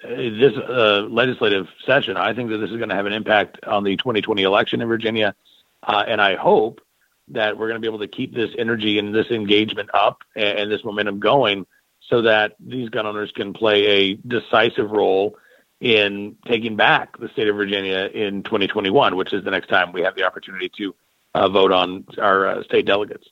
uh, 0.03 0.07
this 0.09 0.51
uh, 0.57 1.07
legislative 1.09 1.67
session. 1.85 2.17
I 2.17 2.33
think 2.33 2.49
that 2.49 2.57
this 2.57 2.71
is 2.71 2.75
going 2.75 2.89
to 2.89 2.95
have 2.95 3.05
an 3.05 3.13
impact 3.13 3.63
on 3.63 3.85
the 3.85 3.95
2020 3.95 4.43
election 4.43 4.81
in 4.81 4.87
Virginia. 4.89 5.33
Uh, 5.81 6.03
and 6.05 6.21
I 6.21 6.35
hope 6.35 6.81
that 7.29 7.57
we're 7.57 7.69
going 7.69 7.75
to 7.75 7.79
be 7.79 7.87
able 7.87 7.99
to 7.99 8.09
keep 8.09 8.35
this 8.35 8.49
energy 8.57 8.99
and 8.99 9.15
this 9.15 9.27
engagement 9.31 9.91
up 9.93 10.23
and, 10.35 10.59
and 10.59 10.71
this 10.71 10.83
momentum 10.83 11.21
going 11.21 11.65
so 12.09 12.23
that 12.23 12.57
these 12.59 12.89
gun 12.89 13.07
owners 13.07 13.31
can 13.31 13.53
play 13.53 13.85
a 13.85 14.13
decisive 14.15 14.91
role 14.91 15.37
in 15.79 16.35
taking 16.45 16.75
back 16.75 17.17
the 17.17 17.29
state 17.29 17.47
of 17.47 17.55
Virginia 17.55 18.09
in 18.13 18.43
2021, 18.43 19.15
which 19.15 19.31
is 19.31 19.45
the 19.45 19.51
next 19.51 19.67
time 19.69 19.93
we 19.93 20.01
have 20.01 20.15
the 20.15 20.23
opportunity 20.23 20.69
to 20.77 20.93
uh, 21.33 21.47
vote 21.47 21.71
on 21.71 22.03
our 22.17 22.45
uh, 22.45 22.63
state 22.63 22.85
delegates. 22.85 23.25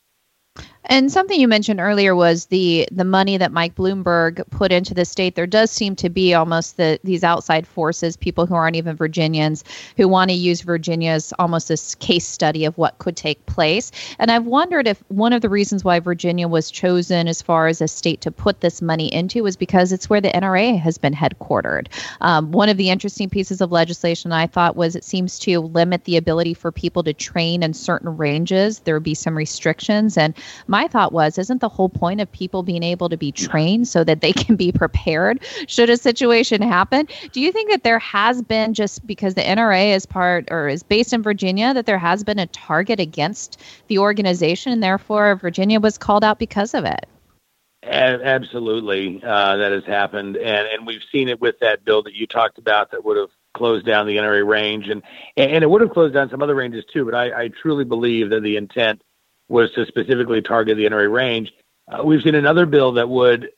And 0.86 1.12
something 1.12 1.40
you 1.40 1.48
mentioned 1.48 1.80
earlier 1.80 2.16
was 2.16 2.48
the 2.48 2.88
the 2.92 3.06
money 3.06 3.38
that 3.38 3.52
Mike 3.52 3.76
Bloomberg 3.76 4.44
put 4.50 4.72
into 4.72 4.94
the 4.94 5.06
state. 5.06 5.36
There 5.36 5.48
does 5.48 5.72
seem 5.72 5.96
to 5.98 6.10
be 6.10 6.34
almost 6.34 6.76
the 6.78 7.00
these 7.04 7.24
outside 7.24 7.66
forces, 7.66 8.18
people 8.18 8.46
who 8.46 8.56
aren't 8.56 8.76
even 8.76 8.96
Virginians, 8.96 9.64
who 9.96 10.08
want 10.08 10.30
to 10.30 10.36
use 10.36 10.62
Virginia 10.62 11.12
as 11.12 11.34
almost 11.40 11.70
this 11.70 11.96
case 11.96 12.28
study 12.28 12.66
of 12.66 12.78
what 12.78 12.98
could 12.98 13.16
take 13.16 13.46
place. 13.46 13.92
And 14.20 14.30
I've 14.30 14.46
wondered 14.46 14.88
if 14.88 15.02
one 15.08 15.32
of 15.32 15.42
the 15.42 15.50
reasons 15.50 15.86
why 15.86 16.00
Virginia 16.00 16.48
was 16.50 16.70
chosen 16.70 17.28
as 17.30 17.42
far 17.42 17.68
as 17.68 17.80
a 17.80 17.88
state 17.88 18.20
to 18.22 18.32
put 18.32 18.60
this 18.60 18.82
money 18.82 19.14
into 19.14 19.44
was 19.44 19.56
because 19.56 19.94
it's 19.94 20.10
where 20.10 20.22
the 20.22 20.30
NRA 20.30 20.78
has 20.80 20.98
been 20.98 21.14
headquartered. 21.14 21.88
Um, 22.20 22.52
one 22.52 22.68
of 22.68 22.78
the 22.78 22.90
interesting 22.90 23.30
pieces 23.30 23.62
of 23.62 23.72
legislation 23.72 24.34
I 24.34 24.48
thought 24.48 24.76
was 24.76 24.96
it 24.96 25.06
seems 25.06 25.40
to 25.40 25.62
limit 25.62 26.04
the 26.04 26.18
ability 26.18 26.54
for 26.56 26.72
people 26.72 27.04
to 27.04 27.14
train 27.14 27.64
in 27.64 27.74
certain 27.74 28.18
ranges. 28.18 28.80
There 28.80 28.96
would 28.96 29.04
be 29.04 29.16
some 29.16 29.38
restrictions 29.38 30.18
and 30.18 30.34
my 30.74 30.88
thought 30.88 31.14
was, 31.14 31.38
isn't 31.38 31.62
the 31.62 31.70
whole 31.70 31.88
point 31.88 32.20
of 32.20 32.32
people 32.32 32.64
being 32.64 32.82
able 32.82 33.08
to 33.08 33.16
be 33.16 33.32
trained 33.32 33.88
so 33.88 34.04
that 34.04 34.22
they 34.22 34.34
can 34.44 34.56
be 34.56 34.72
prepared 34.72 35.40
should 35.68 35.88
a 35.88 35.98
situation 35.98 36.64
happen? 36.64 37.08
Do 37.32 37.40
you 37.40 37.52
think 37.52 37.70
that 37.70 37.84
there 37.84 38.00
has 38.00 38.42
been 38.42 38.74
just 38.74 39.06
because 39.06 39.36
the 39.36 39.42
NRA 39.42 39.96
is 39.96 40.08
part 40.08 40.48
or 40.50 40.68
is 40.68 40.82
based 40.82 41.14
in 41.14 41.22
Virginia 41.22 41.76
that 41.76 41.86
there 41.86 42.00
has 42.00 42.24
been 42.24 42.40
a 42.40 42.48
target 42.48 43.00
against 43.00 43.62
the 43.88 44.00
organization 44.00 44.74
and 44.74 44.82
therefore 44.82 45.36
Virginia 45.36 45.80
was 45.80 46.00
called 46.00 46.24
out 46.24 46.40
because 46.40 46.74
of 46.74 46.86
it? 46.86 47.06
Absolutely, 47.84 49.22
uh, 49.24 49.58
that 49.58 49.72
has 49.74 49.84
happened, 49.84 50.38
and 50.38 50.68
and 50.70 50.88
we've 50.88 51.02
seen 51.12 51.28
it 51.28 51.42
with 51.42 51.60
that 51.60 51.84
bill 51.84 52.02
that 52.04 52.14
you 52.14 52.26
talked 52.26 52.58
about 52.58 52.92
that 52.92 53.04
would 53.04 53.18
have 53.18 53.30
closed 53.54 53.86
down 53.86 54.08
the 54.08 54.16
NRA 54.16 54.48
range, 54.48 54.88
and 54.88 55.04
and 55.36 55.64
it 55.64 55.70
would 55.70 55.82
have 55.82 55.92
closed 55.92 56.14
down 56.14 56.30
some 56.30 56.42
other 56.42 56.56
ranges 56.56 56.86
too. 56.94 57.04
But 57.04 57.14
I, 57.14 57.44
I 57.44 57.50
truly 57.50 57.84
believe 57.84 58.30
that 58.30 58.42
the 58.42 58.56
intent 58.56 59.02
was 59.50 59.72
to 59.72 59.86
specifically 59.86 60.42
target 60.42 60.78
the 60.78 60.86
NRA 60.86 61.12
range. 61.12 61.54
Uh, 61.88 62.04
we've 62.04 62.22
seen 62.22 62.36
another 62.36 62.66
bill 62.66 62.94
that 62.94 63.10
would 63.10 63.50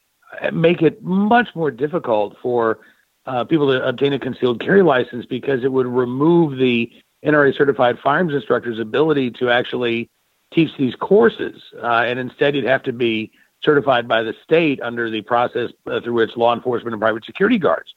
make 0.52 0.82
it 0.82 1.04
much 1.04 1.50
more 1.56 1.72
difficult 1.72 2.36
for 2.42 2.80
uh, 3.26 3.44
people 3.44 3.72
to 3.72 3.88
obtain 3.88 4.14
a 4.14 4.20
concealed 4.20 4.60
carry 4.60 4.84
license 4.84 5.26
because 5.26 5.64
it 5.64 5.72
would 5.72 5.88
remove 5.88 6.58
the 6.58 6.92
NRA 7.24 7.56
certified 7.56 7.98
firearms 8.04 8.34
instructor's 8.34 8.80
ability 8.80 9.32
to 9.32 9.50
actually 9.50 10.10
teach 10.54 10.70
these 10.78 10.96
courses. 10.96 11.62
Uh, 11.82 12.04
and 12.06 12.20
instead, 12.20 12.56
you'd 12.56 12.66
have 12.66 12.84
to 12.84 12.94
be 12.94 13.32
certified 13.64 14.08
by 14.08 14.22
the 14.22 14.34
state 14.44 14.80
under 14.82 15.10
the 15.10 15.22
process 15.22 15.72
uh, 15.88 16.00
through 16.02 16.14
which 16.14 16.38
law 16.38 16.54
enforcement 16.54 16.94
and 16.94 17.02
private 17.02 17.26
security 17.26 17.58
guards 17.58 17.96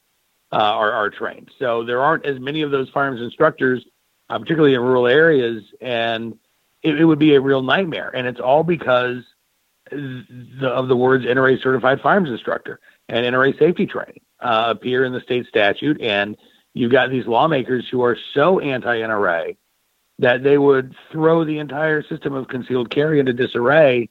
uh, 0.53 0.57
are, 0.57 0.93
are 0.93 1.11
trained. 1.11 1.51
So 1.59 1.85
there 1.85 2.01
aren't 2.01 2.25
as 2.25 2.41
many 2.41 2.63
of 2.63 2.71
those 2.71 2.89
firearms 2.89 3.21
instructors, 3.21 3.85
uh, 4.31 4.39
particularly 4.39 4.75
in 4.75 4.81
rural 4.81 5.07
areas. 5.07 5.63
And 5.81 6.39
it, 6.83 7.01
it 7.01 7.05
would 7.05 7.19
be 7.19 7.35
a 7.35 7.41
real 7.41 7.63
nightmare. 7.63 8.11
And 8.15 8.27
it's 8.27 8.41
all 8.41 8.63
because 8.63 9.23
the, 9.91 10.69
of 10.69 10.89
the 10.89 10.97
words 10.97 11.25
NRA 11.25 11.63
certified 11.63 12.01
firearms 12.01 12.31
instructor 12.31 12.81
and 13.09 13.25
NRA 13.25 13.59
safety 13.59 13.87
training 13.87 14.21
uh, 14.41 14.67
appear 14.69 15.05
in 15.05 15.13
the 15.13 15.21
state 15.21 15.47
statute. 15.47 16.01
And 16.01 16.37
you've 16.75 16.93
got 16.93 17.11
these 17.11 17.27
lawmakers 17.27 17.87
who 17.91 18.03
are 18.03 18.17
so 18.35 18.61
anti 18.61 18.99
NRA 18.99 19.57
that 20.19 20.43
they 20.43 20.59
would 20.59 20.95
throw 21.13 21.45
the 21.45 21.59
entire 21.59 22.03
system 22.03 22.35
of 22.35 22.49
concealed 22.49 22.91
carry 22.91 23.21
into 23.21 23.33
disarray 23.33 24.11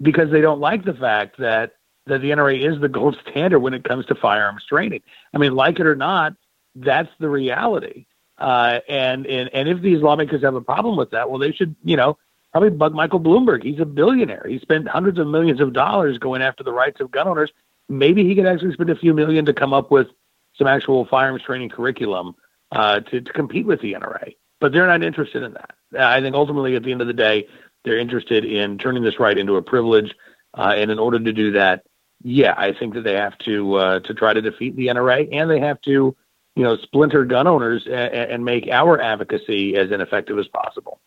because 0.00 0.30
they 0.30 0.40
don't 0.40 0.60
like 0.60 0.84
the 0.84 0.94
fact 0.94 1.38
that 1.38 1.72
that 2.06 2.20
the 2.20 2.30
NRA 2.30 2.72
is 2.72 2.80
the 2.80 2.88
gold 2.88 3.16
standard 3.28 3.58
when 3.58 3.74
it 3.74 3.82
comes 3.82 4.06
to 4.06 4.14
firearms 4.14 4.64
training. 4.68 5.02
I 5.34 5.38
mean, 5.38 5.56
like 5.56 5.80
it 5.80 5.86
or 5.86 5.96
not, 5.96 6.34
that's 6.76 7.10
the 7.18 7.28
reality. 7.28 8.06
Uh, 8.38 8.80
and, 8.88 9.26
and 9.26 9.48
and 9.52 9.68
if 9.68 9.80
these 9.80 10.02
lawmakers 10.02 10.42
have 10.42 10.54
a 10.54 10.60
problem 10.60 10.96
with 10.96 11.10
that, 11.10 11.30
well, 11.30 11.38
they 11.38 11.52
should, 11.52 11.74
you 11.84 11.96
know, 11.96 12.18
probably 12.52 12.70
bug 12.70 12.94
Michael 12.94 13.20
Bloomberg. 13.20 13.62
He's 13.62 13.80
a 13.80 13.84
billionaire. 13.84 14.44
He 14.48 14.58
spent 14.58 14.88
hundreds 14.88 15.18
of 15.18 15.26
millions 15.26 15.60
of 15.60 15.72
dollars 15.72 16.18
going 16.18 16.42
after 16.42 16.62
the 16.62 16.72
rights 16.72 17.00
of 17.00 17.10
gun 17.10 17.28
owners. 17.28 17.50
Maybe 17.88 18.24
he 18.24 18.34
could 18.34 18.46
actually 18.46 18.72
spend 18.72 18.90
a 18.90 18.96
few 18.96 19.14
million 19.14 19.46
to 19.46 19.52
come 19.52 19.72
up 19.72 19.90
with 19.90 20.08
some 20.56 20.66
actual 20.66 21.06
firearms 21.06 21.42
training 21.42 21.70
curriculum 21.70 22.34
uh, 22.72 23.00
to, 23.00 23.20
to 23.20 23.32
compete 23.32 23.66
with 23.66 23.80
the 23.80 23.92
NRA. 23.92 24.36
But 24.60 24.72
they're 24.72 24.86
not 24.86 25.02
interested 25.02 25.42
in 25.42 25.54
that. 25.54 25.74
I 25.98 26.20
think 26.20 26.34
ultimately, 26.34 26.76
at 26.76 26.82
the 26.82 26.92
end 26.92 27.00
of 27.00 27.06
the 27.06 27.12
day, 27.12 27.46
they're 27.84 27.98
interested 27.98 28.44
in 28.44 28.78
turning 28.78 29.02
this 29.02 29.20
right 29.20 29.36
into 29.36 29.56
a 29.56 29.62
privilege. 29.62 30.14
Uh, 30.54 30.74
and 30.76 30.90
in 30.90 30.98
order 30.98 31.18
to 31.18 31.32
do 31.32 31.52
that, 31.52 31.84
yeah, 32.22 32.54
I 32.56 32.72
think 32.72 32.94
that 32.94 33.04
they 33.04 33.14
have 33.14 33.36
to 33.38 33.74
uh, 33.74 34.00
to 34.00 34.14
try 34.14 34.32
to 34.32 34.40
defeat 34.40 34.74
the 34.74 34.86
NRA, 34.86 35.28
and 35.30 35.50
they 35.50 35.60
have 35.60 35.80
to 35.82 36.16
you 36.56 36.64
know, 36.64 36.76
splinter 36.78 37.24
gun 37.24 37.46
owners 37.46 37.86
and, 37.86 38.14
and 38.14 38.44
make 38.44 38.66
our 38.68 39.00
advocacy 39.00 39.76
as 39.76 39.92
ineffective 39.92 40.38
as 40.38 40.48
possible. 40.48 40.98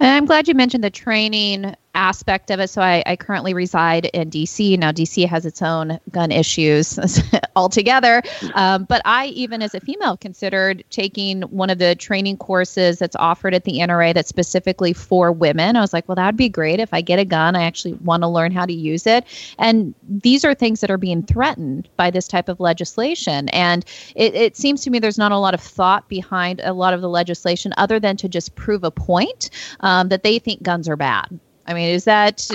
And 0.00 0.10
I'm 0.10 0.24
glad 0.24 0.48
you 0.48 0.54
mentioned 0.54 0.82
the 0.82 0.90
training 0.90 1.74
aspect 1.94 2.50
of 2.50 2.58
it. 2.60 2.68
So 2.68 2.80
I, 2.80 3.02
I, 3.06 3.16
currently 3.16 3.52
reside 3.52 4.06
in 4.06 4.30
DC. 4.30 4.78
Now, 4.78 4.92
DC 4.92 5.26
has 5.26 5.44
its 5.44 5.60
own 5.60 6.00
gun 6.10 6.32
issues 6.32 6.98
altogether. 7.56 8.22
Um, 8.54 8.84
but 8.84 9.02
I, 9.04 9.26
even 9.26 9.60
as 9.60 9.74
a 9.74 9.80
female, 9.80 10.16
considered 10.16 10.84
taking 10.90 11.42
one 11.42 11.68
of 11.68 11.78
the 11.78 11.94
training 11.94 12.38
courses 12.38 12.98
that's 12.98 13.16
offered 13.16 13.54
at 13.54 13.64
the 13.64 13.78
NRA 13.78 14.14
that's 14.14 14.28
specifically 14.28 14.94
for 14.94 15.32
women. 15.32 15.76
I 15.76 15.80
was 15.80 15.92
like, 15.92 16.08
well, 16.08 16.16
that'd 16.16 16.36
be 16.36 16.48
great. 16.48 16.80
If 16.80 16.94
I 16.94 17.02
get 17.02 17.18
a 17.18 17.24
gun, 17.26 17.56
I 17.56 17.64
actually 17.64 17.94
want 17.94 18.22
to 18.22 18.28
learn 18.28 18.52
how 18.52 18.64
to 18.64 18.72
use 18.72 19.06
it. 19.06 19.24
And 19.58 19.94
these 20.08 20.44
are 20.44 20.54
things 20.54 20.80
that 20.80 20.90
are 20.90 20.98
being 20.98 21.22
threatened 21.22 21.88
by 21.96 22.10
this 22.10 22.26
type 22.26 22.48
of 22.48 22.58
legislation. 22.58 23.50
And 23.50 23.84
it, 24.16 24.34
it 24.34 24.56
seems 24.56 24.80
to 24.82 24.90
me 24.90 24.98
there's 24.98 25.18
not 25.18 25.32
a 25.32 25.38
lot 25.38 25.52
of 25.52 25.60
thought 25.60 26.08
behind 26.08 26.60
a 26.64 26.72
lot 26.72 26.94
of 26.94 27.02
the 27.02 27.08
legislation 27.08 27.74
other 27.76 28.00
than 28.00 28.16
to 28.16 28.28
just 28.28 28.54
prove 28.54 28.82
a 28.82 28.90
point 28.90 29.50
um, 29.80 30.08
that 30.08 30.22
they 30.22 30.38
think 30.38 30.62
guns 30.62 30.88
are 30.88 30.96
bad. 30.96 31.38
I 31.66 31.74
mean, 31.74 31.90
is 31.90 32.04
that 32.04 32.48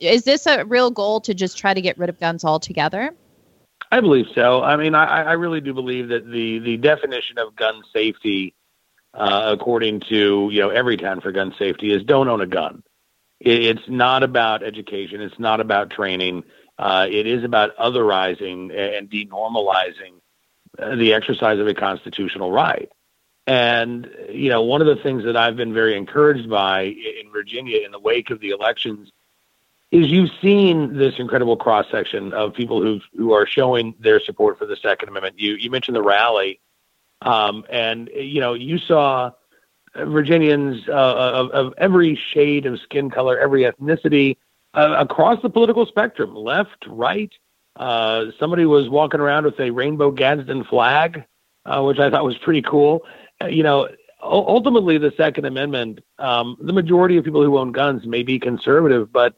is 0.00 0.24
this 0.24 0.46
a 0.46 0.64
real 0.64 0.90
goal 0.90 1.20
to 1.22 1.34
just 1.34 1.56
try 1.58 1.72
to 1.72 1.80
get 1.80 1.98
rid 1.98 2.08
of 2.10 2.20
guns 2.20 2.44
altogether? 2.44 3.14
I 3.90 4.00
believe 4.00 4.26
so. 4.34 4.62
I 4.62 4.76
mean, 4.76 4.94
I, 4.94 5.22
I 5.22 5.32
really 5.32 5.60
do 5.60 5.72
believe 5.72 6.08
that 6.08 6.30
the 6.30 6.58
the 6.58 6.76
definition 6.76 7.38
of 7.38 7.56
gun 7.56 7.82
safety, 7.92 8.54
uh, 9.14 9.56
according 9.58 10.00
to 10.08 10.48
you 10.52 10.60
know 10.60 10.68
Everytown 10.68 11.22
for 11.22 11.32
gun 11.32 11.54
safety, 11.58 11.92
is 11.92 12.02
don't 12.04 12.28
own 12.28 12.40
a 12.40 12.46
gun. 12.46 12.82
It, 13.40 13.64
it's 13.64 13.88
not 13.88 14.22
about 14.22 14.62
education. 14.62 15.20
It's 15.20 15.38
not 15.38 15.60
about 15.60 15.90
training. 15.90 16.44
Uh, 16.78 17.06
it 17.08 17.26
is 17.26 17.44
about 17.44 17.76
otherizing 17.76 18.76
and 18.76 19.08
denormalizing 19.08 20.20
uh, 20.78 20.96
the 20.96 21.14
exercise 21.14 21.60
of 21.60 21.68
a 21.68 21.74
constitutional 21.74 22.50
right. 22.50 22.90
And, 23.46 24.10
you 24.30 24.48
know, 24.48 24.62
one 24.62 24.80
of 24.80 24.86
the 24.86 25.02
things 25.02 25.24
that 25.24 25.36
I've 25.36 25.56
been 25.56 25.74
very 25.74 25.96
encouraged 25.96 26.48
by 26.48 26.82
in 26.82 27.30
Virginia 27.30 27.80
in 27.84 27.92
the 27.92 27.98
wake 27.98 28.30
of 28.30 28.40
the 28.40 28.50
elections 28.50 29.10
is 29.94 30.08
you've 30.08 30.30
seen 30.42 30.96
this 30.96 31.14
incredible 31.18 31.56
cross 31.56 31.86
section 31.90 32.32
of 32.32 32.52
people 32.52 32.82
who 32.82 33.00
who 33.16 33.32
are 33.32 33.46
showing 33.46 33.94
their 34.00 34.18
support 34.18 34.58
for 34.58 34.66
the 34.66 34.76
Second 34.76 35.08
Amendment. 35.08 35.38
You 35.38 35.54
you 35.54 35.70
mentioned 35.70 35.94
the 35.94 36.02
rally, 36.02 36.58
um, 37.22 37.64
and 37.70 38.10
you 38.12 38.40
know 38.40 38.54
you 38.54 38.78
saw 38.78 39.30
Virginians 39.94 40.88
uh, 40.88 40.92
of, 40.92 41.50
of, 41.50 41.74
every 41.78 42.18
shade 42.32 42.66
of 42.66 42.80
skin 42.80 43.10
color, 43.10 43.38
every 43.38 43.62
ethnicity, 43.62 44.36
uh, 44.74 44.96
across 44.98 45.40
the 45.42 45.50
political 45.50 45.86
spectrum, 45.86 46.34
left, 46.34 46.84
right. 46.88 47.32
Uh, 47.76 48.26
somebody 48.40 48.64
was 48.64 48.88
walking 48.88 49.20
around 49.20 49.44
with 49.44 49.58
a 49.60 49.70
rainbow 49.70 50.10
Gadsden 50.10 50.64
flag, 50.64 51.24
uh, 51.64 51.82
which 51.82 52.00
I 52.00 52.10
thought 52.10 52.24
was 52.24 52.36
pretty 52.38 52.62
cool. 52.62 53.04
Uh, 53.42 53.46
you 53.46 53.62
know, 53.62 53.88
ultimately, 54.22 54.98
the 54.98 55.12
Second 55.16 55.44
Amendment, 55.44 56.00
um, 56.18 56.56
the 56.60 56.72
majority 56.72 57.16
of 57.16 57.24
people 57.24 57.42
who 57.42 57.58
own 57.58 57.72
guns 57.72 58.06
may 58.06 58.22
be 58.22 58.38
conservative, 58.38 59.12
but 59.12 59.36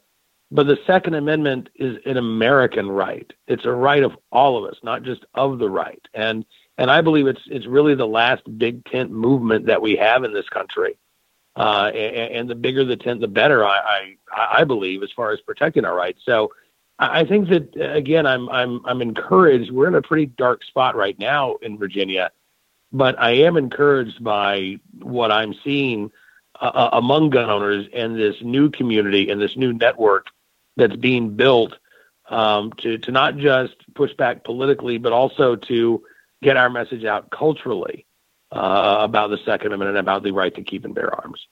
but 0.49 0.65
the 0.65 0.77
Second 0.87 1.15
Amendment 1.15 1.69
is 1.75 1.97
an 2.05 2.15
American 2.15 2.89
right. 2.89 3.31
It's 3.47 3.65
a 3.65 3.71
right 3.71 4.03
of 4.03 4.17
all 4.31 4.57
of 4.57 4.71
us, 4.71 4.77
not 4.81 5.03
just 5.03 5.25
of 5.33 5.59
the 5.59 5.69
right. 5.69 6.01
And 6.13 6.45
and 6.77 6.89
I 6.89 7.01
believe 7.01 7.27
it's 7.27 7.41
it's 7.47 7.65
really 7.65 7.95
the 7.95 8.07
last 8.07 8.43
big 8.57 8.85
tent 8.85 9.11
movement 9.11 9.65
that 9.65 9.81
we 9.81 9.95
have 9.97 10.23
in 10.23 10.33
this 10.33 10.47
country. 10.49 10.97
Uh, 11.55 11.91
and, 11.95 12.33
and, 12.33 12.49
the 12.51 12.53
bigger 12.53 12.85
the 12.85 12.95
tent, 12.95 13.19
the 13.19 13.27
better. 13.27 13.65
I, 13.65 14.15
I 14.31 14.59
I 14.59 14.63
believe 14.63 15.01
as 15.01 15.11
far 15.11 15.31
as 15.31 15.41
protecting 15.41 15.85
our 15.85 15.95
rights. 15.95 16.21
So 16.23 16.51
I 16.99 17.25
think 17.25 17.49
that 17.49 17.75
again, 17.75 18.27
I'm 18.27 18.47
I'm 18.49 18.85
I'm 18.85 19.01
encouraged. 19.01 19.71
We're 19.71 19.87
in 19.87 19.95
a 19.95 20.01
pretty 20.01 20.27
dark 20.27 20.63
spot 20.63 20.95
right 20.95 21.17
now 21.17 21.55
in 21.63 21.77
Virginia, 21.77 22.31
but 22.91 23.19
I 23.19 23.31
am 23.31 23.57
encouraged 23.57 24.23
by 24.23 24.79
what 25.01 25.31
I'm 25.31 25.53
seeing 25.63 26.11
uh, 26.59 26.71
uh 26.73 26.89
among 26.93 27.29
gun 27.29 27.49
owners 27.49 27.87
and 27.93 28.17
this 28.17 28.35
new 28.41 28.69
community 28.69 29.29
and 29.29 29.39
this 29.41 29.55
new 29.55 29.73
network 29.73 30.27
that's 30.75 30.95
being 30.95 31.35
built 31.35 31.73
um, 32.29 32.73
to 32.79 32.97
to 32.99 33.11
not 33.11 33.37
just 33.37 33.75
push 33.93 34.13
back 34.13 34.43
politically, 34.43 34.97
but 34.97 35.13
also 35.13 35.55
to 35.55 36.03
get 36.41 36.57
our 36.57 36.69
message 36.69 37.05
out 37.05 37.29
culturally 37.31 38.05
uh, 38.51 38.97
about 39.01 39.29
the 39.29 39.37
Second 39.45 39.67
Amendment 39.73 39.97
and 39.97 39.99
about 39.99 40.23
the 40.23 40.31
right 40.31 40.53
to 40.55 40.63
keep 40.63 40.85
and 40.85 40.95
bear 40.95 41.13
arms. 41.13 41.47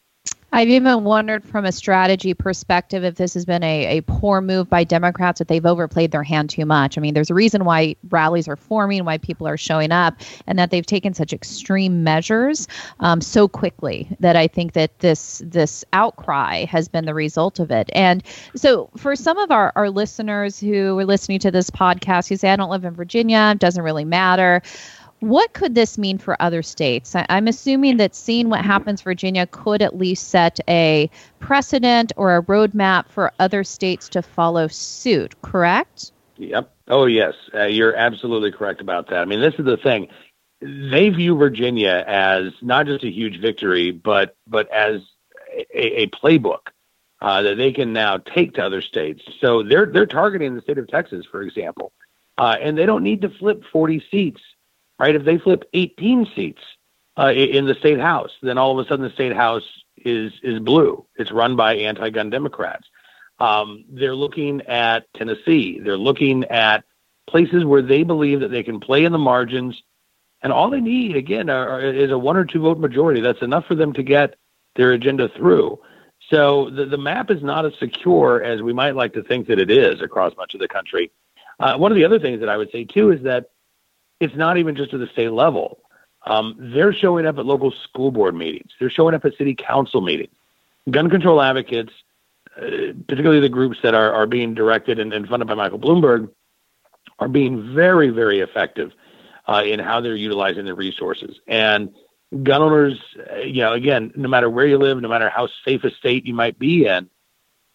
I've 0.51 0.69
even 0.69 1.03
wondered 1.03 1.43
from 1.43 1.65
a 1.65 1.71
strategy 1.71 2.33
perspective 2.33 3.03
if 3.03 3.15
this 3.15 3.33
has 3.33 3.43
been 3.45 3.63
a, 3.63 3.97
a 3.97 4.01
poor 4.01 4.39
move 4.39 4.69
by 4.69 4.85
Democrats, 4.85 5.39
that 5.39 5.49
they've 5.49 5.65
overplayed 5.65 6.11
their 6.11 6.23
hand 6.23 6.49
too 6.49 6.65
much. 6.65 6.97
I 6.97 7.01
mean, 7.01 7.13
there's 7.13 7.29
a 7.29 7.33
reason 7.33 7.65
why 7.65 7.95
rallies 8.09 8.47
are 8.47 8.55
forming, 8.55 9.03
why 9.03 9.17
people 9.17 9.47
are 9.47 9.57
showing 9.57 9.91
up, 9.91 10.15
and 10.47 10.57
that 10.57 10.71
they've 10.71 10.85
taken 10.85 11.13
such 11.13 11.33
extreme 11.33 12.03
measures 12.03 12.67
um, 13.01 13.19
so 13.19 13.47
quickly 13.47 14.07
that 14.21 14.35
I 14.37 14.47
think 14.47 14.73
that 14.73 14.97
this 14.99 15.41
this 15.43 15.83
outcry 15.91 16.65
has 16.65 16.87
been 16.87 17.05
the 17.05 17.13
result 17.13 17.59
of 17.59 17.69
it. 17.69 17.89
And 17.93 18.23
so 18.55 18.89
for 18.95 19.15
some 19.15 19.37
of 19.37 19.51
our, 19.51 19.73
our 19.75 19.89
listeners 19.89 20.59
who 20.59 20.97
are 20.99 21.05
listening 21.05 21.39
to 21.39 21.51
this 21.51 21.69
podcast 21.69 22.29
who 22.29 22.37
say, 22.37 22.49
I 22.49 22.55
don't 22.55 22.69
live 22.69 22.85
in 22.85 22.93
Virginia, 22.93 23.51
it 23.53 23.59
doesn't 23.59 23.83
really 23.83 24.05
matter. 24.05 24.61
What 25.22 25.53
could 25.53 25.75
this 25.75 25.98
mean 25.98 26.17
for 26.17 26.39
other 26.41 26.62
states? 26.62 27.15
I, 27.15 27.25
am 27.29 27.48
assuming 27.48 27.98
that 27.98 28.15
seeing 28.15 28.50
what 28.50 28.63
happens 28.63 29.01
Virginia 29.01 29.48
could 29.48 29.81
at 29.81 29.98
least 29.98 30.29
set 30.29 30.60
a 30.67 31.10
precedent 31.39 32.12
or 32.17 32.36
a 32.36 32.43
roadmap 32.43 33.07
for 33.10 33.31
other 33.39 33.63
states 33.63 34.10
to 34.10 34.22
follow 34.22 34.67
suit, 34.67 35.41
correct? 35.41 36.12
Yep. 36.38 36.72
Oh, 36.89 37.05
yes. 37.05 37.34
Uh, 37.53 37.63
you're 37.63 37.95
absolutely 37.95 38.51
correct 38.51 38.81
about 38.81 39.10
that. 39.10 39.19
I 39.19 39.25
mean, 39.25 39.39
this 39.39 39.55
is 39.57 39.65
the 39.65 39.77
thing. 39.77 40.10
They 40.62 41.10
view 41.10 41.36
Virginia 41.36 42.03
as 42.05 42.51
not 42.62 42.86
just 42.86 43.03
a 43.03 43.12
huge 43.12 43.39
victory, 43.39 43.91
but 43.91 44.36
but 44.48 44.72
as 44.72 45.01
a, 45.74 46.01
a 46.01 46.07
playbook 46.07 46.67
uh, 47.22 47.41
that 47.41 47.55
they 47.55 47.72
can 47.72 47.93
now 47.93 48.17
take 48.17 48.53
to 48.53 48.63
other 48.63 48.81
states. 48.81 49.24
So 49.41 49.63
they're 49.63 49.86
they're 49.86 50.05
targeting 50.05 50.55
the 50.55 50.62
state 50.62 50.77
of 50.77 50.88
Texas, 50.88 51.25
for 51.30 51.41
example, 51.41 51.91
uh, 52.38 52.56
and 52.60 52.78
they 52.78 52.86
don't 52.86 53.04
need 53.04 53.21
to 53.21 53.30
flip 53.30 53.63
40 53.71 54.04
seats 54.12 54.41
right? 54.99 55.15
If 55.15 55.25
they 55.25 55.38
flip 55.38 55.63
18 55.73 56.27
seats 56.36 56.62
uh, 57.17 57.31
in 57.31 57.65
the 57.65 57.75
state 57.75 57.99
house, 57.99 58.31
then 58.41 58.58
all 58.58 58.77
of 58.77 58.86
a 58.86 58.89
sudden 58.89 59.05
the 59.05 59.13
state 59.13 59.36
house 59.36 59.63
is 59.97 60.34
is 60.43 60.60
blue. 60.60 61.05
It's 61.15 61.31
run 61.31 61.55
by 61.55 61.75
anti-gun 61.75 62.29
Democrats. 62.29 62.88
Um, 63.39 63.86
they're 63.89 64.15
looking 64.15 64.62
at 64.62 65.12
Tennessee. 65.13 65.79
They're 65.79 65.97
looking 65.97 66.45
at 66.45 66.84
places 67.27 67.65
where 67.65 67.81
they 67.81 68.03
believe 68.03 68.41
that 68.41 68.51
they 68.51 68.63
can 68.63 68.79
play 68.79 69.03
in 69.03 69.12
the 69.12 69.17
margins, 69.17 69.81
and 70.41 70.53
all 70.53 70.69
they 70.69 70.81
need 70.81 71.15
again 71.15 71.49
are, 71.49 71.81
is 71.81 72.12
a 72.12 72.17
one 72.17 72.38
or 72.38 72.45
two 72.45 72.62
vote 72.62 72.79
majority. 72.79 73.21
That's 73.21 73.41
enough 73.41 73.65
for 73.65 73.75
them 73.75 73.93
to 73.93 74.03
get 74.03 74.36
their 74.75 74.91
agenda 74.91 75.29
through. 75.29 75.79
So 76.29 76.69
the, 76.69 76.86
the 76.86 76.97
map 76.97 77.29
is 77.29 77.43
not 77.43 77.65
as 77.65 77.73
secure 77.79 78.41
as 78.43 78.62
we 78.62 78.73
might 78.73 78.95
like 78.95 79.13
to 79.13 79.23
think 79.23 79.47
that 79.47 79.60
it 79.60 79.69
is 79.69 80.01
across 80.01 80.36
much 80.38 80.53
of 80.53 80.60
the 80.60 80.67
country. 80.67 81.12
Uh, 81.60 81.77
one 81.77 81.91
of 81.91 81.95
the 81.95 82.05
other 82.05 82.19
things 82.19 82.39
that 82.39 82.49
I 82.49 82.58
would 82.58 82.71
say 82.71 82.84
too 82.84 83.12
is 83.12 83.21
that 83.23 83.51
it's 84.19 84.36
not 84.36 84.58
even 84.58 84.75
just 84.75 84.93
at 84.93 84.99
the 84.99 85.08
state 85.08 85.32
level. 85.32 85.80
Um, 86.25 86.56
they're 86.58 86.93
showing 86.93 87.25
up 87.25 87.38
at 87.38 87.45
local 87.45 87.71
school 87.71 88.12
board 88.12 88.36
meetings. 88.36 88.71
They're 88.80 88.89
showing 88.89 89.13
up 89.13 89.25
at 89.25 89.38
city 89.38 89.56
council 89.56 90.01
meetings. 90.01 90.34
Gun 90.89 91.10
control 91.10 91.41
advocates, 91.41 91.93
uh, 92.58 92.93
particularly 93.08 93.39
the 93.39 93.49
groups 93.49 93.78
that 93.84 93.93
are, 93.93 94.12
are 94.12 94.25
being 94.25 94.54
directed 94.54 94.99
and, 94.99 95.13
and, 95.13 95.28
funded 95.28 95.47
by 95.47 95.56
Michael 95.56 95.80
Bloomberg, 95.80 96.30
are 97.19 97.28
being 97.28 97.73
very, 97.73 98.10
very 98.10 98.39
effective 98.39 98.91
uh, 99.47 99.63
in 99.65 99.80
how 99.80 100.01
they're 100.01 100.15
utilizing 100.15 100.65
their 100.65 100.75
resources. 100.75 101.39
And 101.47 101.93
gun 102.43 102.62
owners, 102.62 102.99
uh, 103.32 103.38
you 103.38 103.62
know, 103.62 103.73
again, 103.73 104.12
no 104.15 104.28
matter 104.28 104.49
where 104.49 104.65
you 104.65 104.78
live, 104.78 104.99
no 105.01 105.10
matter 105.10 105.30
how 105.30 105.47
safe 105.63 105.84
a 105.84 105.91
state 105.91 106.25
you 106.25 106.34
might 106.34 106.58
be 106.58 106.88
in, 106.88 107.10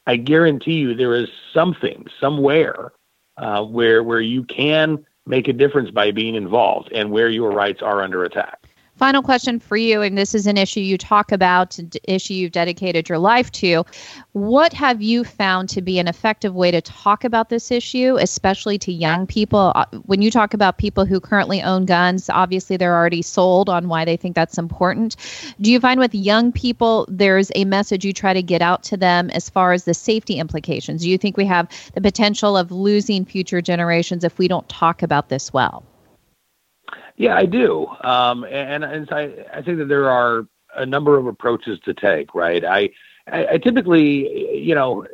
I 0.06 0.16
guarantee 0.16 0.74
you 0.74 0.94
there 0.94 1.14
is 1.14 1.28
something 1.54 2.06
somewhere 2.20 2.92
uh, 3.36 3.64
where 3.64 4.02
where 4.02 4.20
you 4.20 4.42
can 4.42 5.06
make 5.30 5.48
a 5.48 5.52
difference 5.52 5.90
by 5.90 6.10
being 6.10 6.34
involved 6.34 6.90
and 6.92 7.10
where 7.10 7.30
your 7.30 7.52
rights 7.52 7.80
are 7.82 8.02
under 8.02 8.24
attack. 8.24 8.59
Final 9.00 9.22
question 9.22 9.58
for 9.58 9.78
you, 9.78 10.02
and 10.02 10.18
this 10.18 10.34
is 10.34 10.46
an 10.46 10.58
issue 10.58 10.80
you 10.80 10.98
talk 10.98 11.32
about, 11.32 11.78
an 11.78 11.90
issue 12.04 12.34
you've 12.34 12.52
dedicated 12.52 13.08
your 13.08 13.16
life 13.16 13.50
to. 13.50 13.82
What 14.32 14.74
have 14.74 15.00
you 15.00 15.24
found 15.24 15.70
to 15.70 15.80
be 15.80 15.98
an 15.98 16.06
effective 16.06 16.54
way 16.54 16.70
to 16.70 16.82
talk 16.82 17.24
about 17.24 17.48
this 17.48 17.70
issue, 17.70 18.18
especially 18.20 18.76
to 18.80 18.92
young 18.92 19.26
people? 19.26 19.72
Uh, 19.74 19.86
when 20.04 20.20
you 20.20 20.30
talk 20.30 20.52
about 20.52 20.76
people 20.76 21.06
who 21.06 21.18
currently 21.18 21.62
own 21.62 21.86
guns, 21.86 22.28
obviously 22.28 22.76
they're 22.76 22.94
already 22.94 23.22
sold 23.22 23.70
on 23.70 23.88
why 23.88 24.04
they 24.04 24.18
think 24.18 24.36
that's 24.36 24.58
important. 24.58 25.16
Do 25.62 25.72
you 25.72 25.80
find 25.80 25.98
with 25.98 26.14
young 26.14 26.52
people 26.52 27.06
there's 27.08 27.50
a 27.54 27.64
message 27.64 28.04
you 28.04 28.12
try 28.12 28.34
to 28.34 28.42
get 28.42 28.60
out 28.60 28.82
to 28.82 28.98
them 28.98 29.30
as 29.30 29.48
far 29.48 29.72
as 29.72 29.84
the 29.84 29.94
safety 29.94 30.34
implications? 30.34 31.00
Do 31.00 31.08
you 31.08 31.16
think 31.16 31.38
we 31.38 31.46
have 31.46 31.70
the 31.94 32.02
potential 32.02 32.54
of 32.54 32.70
losing 32.70 33.24
future 33.24 33.62
generations 33.62 34.24
if 34.24 34.36
we 34.36 34.46
don't 34.46 34.68
talk 34.68 35.02
about 35.02 35.30
this 35.30 35.54
well? 35.54 35.86
Yeah, 37.20 37.36
I 37.36 37.44
do, 37.44 37.86
um, 38.02 38.44
and, 38.44 38.82
and 38.82 39.06
I, 39.12 39.44
I 39.52 39.60
think 39.60 39.76
that 39.76 39.88
there 39.88 40.08
are 40.08 40.46
a 40.74 40.86
number 40.86 41.18
of 41.18 41.26
approaches 41.26 41.78
to 41.80 41.92
take. 41.92 42.34
Right, 42.34 42.64
I, 42.64 42.88
I, 43.30 43.46
I 43.46 43.58
typically, 43.58 44.58
you 44.58 44.74
know, 44.74 45.06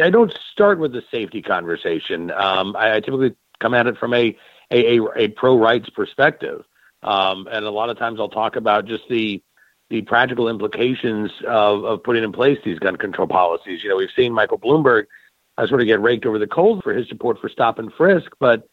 I 0.00 0.10
don't 0.10 0.32
start 0.52 0.78
with 0.78 0.92
the 0.92 1.02
safety 1.10 1.42
conversation. 1.42 2.30
Um, 2.30 2.76
I, 2.76 2.94
I 2.94 3.00
typically 3.00 3.34
come 3.58 3.74
at 3.74 3.88
it 3.88 3.98
from 3.98 4.14
a 4.14 4.36
a, 4.70 4.98
a, 4.98 5.02
a 5.16 5.28
pro 5.30 5.58
rights 5.58 5.90
perspective, 5.90 6.64
um, 7.02 7.48
and 7.50 7.64
a 7.64 7.70
lot 7.72 7.90
of 7.90 7.98
times 7.98 8.20
I'll 8.20 8.28
talk 8.28 8.54
about 8.54 8.86
just 8.86 9.08
the 9.10 9.42
the 9.90 10.02
practical 10.02 10.48
implications 10.48 11.32
of, 11.48 11.84
of 11.84 12.04
putting 12.04 12.22
in 12.22 12.30
place 12.30 12.58
these 12.64 12.78
gun 12.78 12.94
control 12.94 13.26
policies. 13.26 13.82
You 13.82 13.88
know, 13.88 13.96
we've 13.96 14.08
seen 14.14 14.32
Michael 14.32 14.60
Bloomberg 14.60 15.06
uh, 15.58 15.66
sort 15.66 15.80
of 15.80 15.88
get 15.88 16.00
raked 16.00 16.26
over 16.26 16.38
the 16.38 16.46
coals 16.46 16.80
for 16.84 16.94
his 16.94 17.08
support 17.08 17.40
for 17.40 17.48
stop 17.48 17.80
and 17.80 17.92
frisk, 17.92 18.30
but 18.38 18.68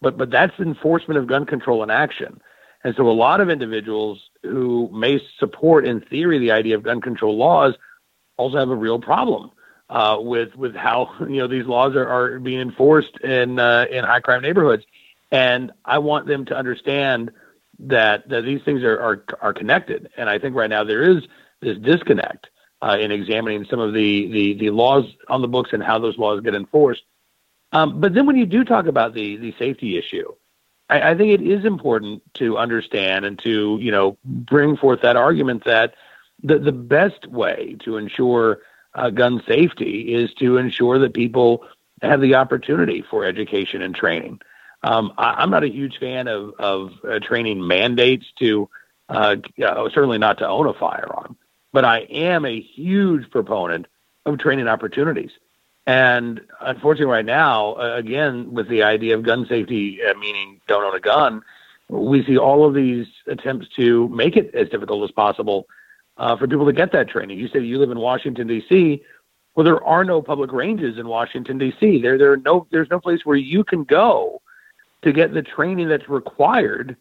but 0.00 0.16
but 0.16 0.30
that's 0.30 0.58
enforcement 0.58 1.18
of 1.18 1.26
gun 1.26 1.46
control 1.46 1.82
in 1.82 1.90
action. 1.90 2.40
And 2.82 2.94
so 2.96 3.08
a 3.08 3.12
lot 3.12 3.40
of 3.40 3.50
individuals 3.50 4.22
who 4.42 4.88
may 4.92 5.20
support 5.38 5.86
in 5.86 6.00
theory 6.00 6.38
the 6.38 6.52
idea 6.52 6.76
of 6.76 6.82
gun 6.82 7.00
control 7.00 7.36
laws 7.36 7.74
also 8.36 8.56
have 8.56 8.70
a 8.70 8.76
real 8.76 8.98
problem 8.98 9.50
uh, 9.90 10.16
with 10.20 10.54
with 10.56 10.74
how 10.74 11.10
you 11.20 11.38
know 11.38 11.48
these 11.48 11.66
laws 11.66 11.94
are, 11.94 12.08
are 12.08 12.38
being 12.38 12.60
enforced 12.60 13.18
in 13.20 13.58
uh, 13.58 13.84
in 13.90 14.04
high 14.04 14.20
crime 14.20 14.42
neighborhoods. 14.42 14.84
And 15.32 15.72
I 15.84 15.98
want 15.98 16.26
them 16.26 16.44
to 16.46 16.56
understand 16.56 17.30
that 17.80 18.28
that 18.28 18.42
these 18.44 18.62
things 18.64 18.82
are 18.82 18.98
are, 18.98 19.24
are 19.42 19.52
connected. 19.52 20.10
And 20.16 20.30
I 20.30 20.38
think 20.38 20.56
right 20.56 20.70
now 20.70 20.84
there 20.84 21.02
is 21.02 21.22
this 21.60 21.76
disconnect 21.78 22.48
uh, 22.82 22.96
in 22.98 23.12
examining 23.12 23.66
some 23.68 23.80
of 23.80 23.92
the, 23.92 24.30
the 24.32 24.54
the 24.54 24.70
laws 24.70 25.04
on 25.28 25.42
the 25.42 25.48
books 25.48 25.70
and 25.72 25.82
how 25.82 25.98
those 25.98 26.16
laws 26.16 26.40
get 26.40 26.54
enforced 26.54 27.02
um, 27.72 28.00
but 28.00 28.14
then 28.14 28.26
when 28.26 28.36
you 28.36 28.46
do 28.46 28.64
talk 28.64 28.86
about 28.86 29.14
the 29.14 29.36
the 29.36 29.54
safety 29.58 29.96
issue, 29.96 30.32
I, 30.88 31.10
I, 31.10 31.16
think 31.16 31.30
it 31.32 31.42
is 31.42 31.64
important 31.64 32.22
to 32.34 32.58
understand 32.58 33.24
and 33.24 33.38
to 33.40 33.78
you 33.80 33.90
know 33.90 34.18
bring 34.24 34.76
forth 34.76 35.02
that 35.02 35.16
argument 35.16 35.64
that 35.64 35.94
the 36.42 36.58
the 36.58 36.72
best 36.72 37.26
way 37.26 37.76
to 37.84 37.96
ensure 37.96 38.60
uh, 38.94 39.10
gun 39.10 39.42
safety 39.46 40.14
is 40.14 40.32
to 40.34 40.56
ensure 40.56 40.98
that 40.98 41.14
people 41.14 41.64
have 42.02 42.20
the 42.20 42.34
opportunity 42.34 43.04
for 43.08 43.24
education 43.24 43.82
and 43.82 43.94
training. 43.94 44.40
Um, 44.82 45.12
I, 45.18 45.42
am 45.42 45.50
not 45.50 45.64
a 45.64 45.68
huge 45.68 45.98
fan 45.98 46.26
of 46.26 46.54
of 46.58 46.92
uh, 47.08 47.20
training 47.20 47.66
mandates 47.66 48.26
to 48.40 48.68
uh, 49.08 49.36
certainly 49.58 50.18
not 50.18 50.38
to 50.38 50.48
own 50.48 50.66
a 50.66 50.74
firearm, 50.74 51.36
but 51.72 51.84
I 51.84 52.00
am 52.00 52.44
a 52.44 52.60
huge 52.60 53.30
proponent 53.30 53.86
of 54.26 54.38
training 54.38 54.68
opportunities. 54.68 55.30
And 55.86 56.40
unfortunately, 56.60 57.12
right 57.12 57.24
now, 57.24 57.74
again, 57.76 58.52
with 58.52 58.68
the 58.68 58.82
idea 58.82 59.16
of 59.16 59.22
gun 59.22 59.46
safety, 59.48 59.98
uh, 60.02 60.16
meaning 60.18 60.60
don't 60.68 60.84
own 60.84 60.94
a 60.94 61.00
gun, 61.00 61.42
we 61.88 62.24
see 62.24 62.38
all 62.38 62.66
of 62.66 62.74
these 62.74 63.06
attempts 63.26 63.68
to 63.76 64.08
make 64.08 64.36
it 64.36 64.54
as 64.54 64.68
difficult 64.68 65.02
as 65.04 65.10
possible 65.10 65.66
uh, 66.16 66.36
for 66.36 66.46
people 66.46 66.66
to 66.66 66.72
get 66.72 66.92
that 66.92 67.08
training. 67.08 67.38
You 67.38 67.48
say 67.48 67.60
you 67.60 67.78
live 67.78 67.90
in 67.90 67.98
Washington 67.98 68.46
D.C. 68.46 69.02
Well, 69.54 69.64
there 69.64 69.82
are 69.82 70.04
no 70.04 70.22
public 70.22 70.52
ranges 70.52 70.98
in 70.98 71.08
Washington 71.08 71.58
D.C. 71.58 72.00
There, 72.00 72.18
there 72.18 72.32
are 72.32 72.36
no, 72.36 72.66
there's 72.70 72.90
no 72.90 73.00
place 73.00 73.24
where 73.24 73.36
you 73.36 73.64
can 73.64 73.84
go 73.84 74.40
to 75.02 75.12
get 75.12 75.34
the 75.34 75.42
training 75.42 75.88
that's 75.88 76.08
required 76.08 76.96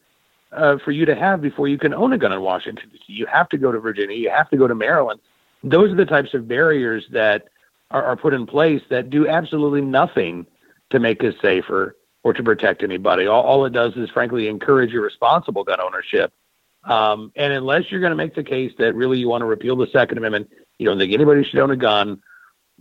uh, 0.52 0.78
for 0.84 0.92
you 0.92 1.06
to 1.06 1.16
have 1.16 1.42
before 1.42 1.68
you 1.68 1.78
can 1.78 1.94
own 1.94 2.14
a 2.14 2.18
gun 2.18 2.32
in 2.32 2.42
Washington 2.42 2.90
D.C. 2.92 3.14
You 3.14 3.28
have 3.28 3.50
to 3.50 3.58
go 3.58 3.72
to 3.72 3.80
Virginia. 3.80 4.16
You 4.16 4.32
have 4.32 4.50
to 4.50 4.58
go 4.58 4.68
to 4.68 4.74
Maryland. 4.74 5.20
Those 5.64 5.92
are 5.92 5.96
the 5.96 6.06
types 6.06 6.34
of 6.34 6.48
barriers 6.48 7.06
that 7.12 7.50
are, 7.92 8.04
are 8.04 8.16
put 8.16 8.34
in 8.34 8.46
place 8.46 8.82
that 8.90 9.10
do 9.10 9.28
absolutely 9.28 9.82
nothing 9.82 10.46
to 10.90 11.00
make 11.00 11.24
us 11.24 11.34
safer 11.42 11.96
or 12.24 12.34
to 12.34 12.44
protect 12.44 12.84
anybody. 12.84 13.28
All, 13.28 13.44
all 13.44 13.66
it 13.66 13.74
does 13.74 13.96
is, 13.96 14.10
frankly, 14.10 14.48
encourage 14.48 14.94
irresponsible 14.94 15.64
gun 15.64 15.80
ownership. 15.82 16.34
Um, 16.84 17.32
and 17.36 17.54
unless 17.54 17.92
you're 17.92 18.00
going 18.00 18.12
to 18.12 18.16
make 18.16 18.36
the 18.36 18.44
case 18.44 18.74
that 18.78 18.96
really 18.96 19.20
you 19.20 19.30
want 19.30 19.42
to 19.42 19.46
repeal 19.46 19.76
the 19.76 19.88
Second 19.88 20.18
Amendment, 20.18 20.50
you 20.78 20.86
don't 20.86 20.98
think 20.98 21.14
anybody 21.14 21.44
should 21.44 21.60
own 21.60 21.72
a 21.72 21.76
gun, 21.76 22.22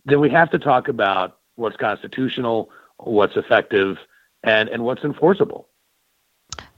then 0.05 0.21
we 0.21 0.31
have 0.31 0.51
to 0.51 0.59
talk 0.59 0.89
about 0.89 1.39
what's 1.57 1.77
constitutional, 1.77 2.71
what's 2.99 3.37
effective, 3.37 3.99
and, 4.45 4.69
and 4.69 4.85
what's 4.85 5.03
enforceable. 5.03 5.69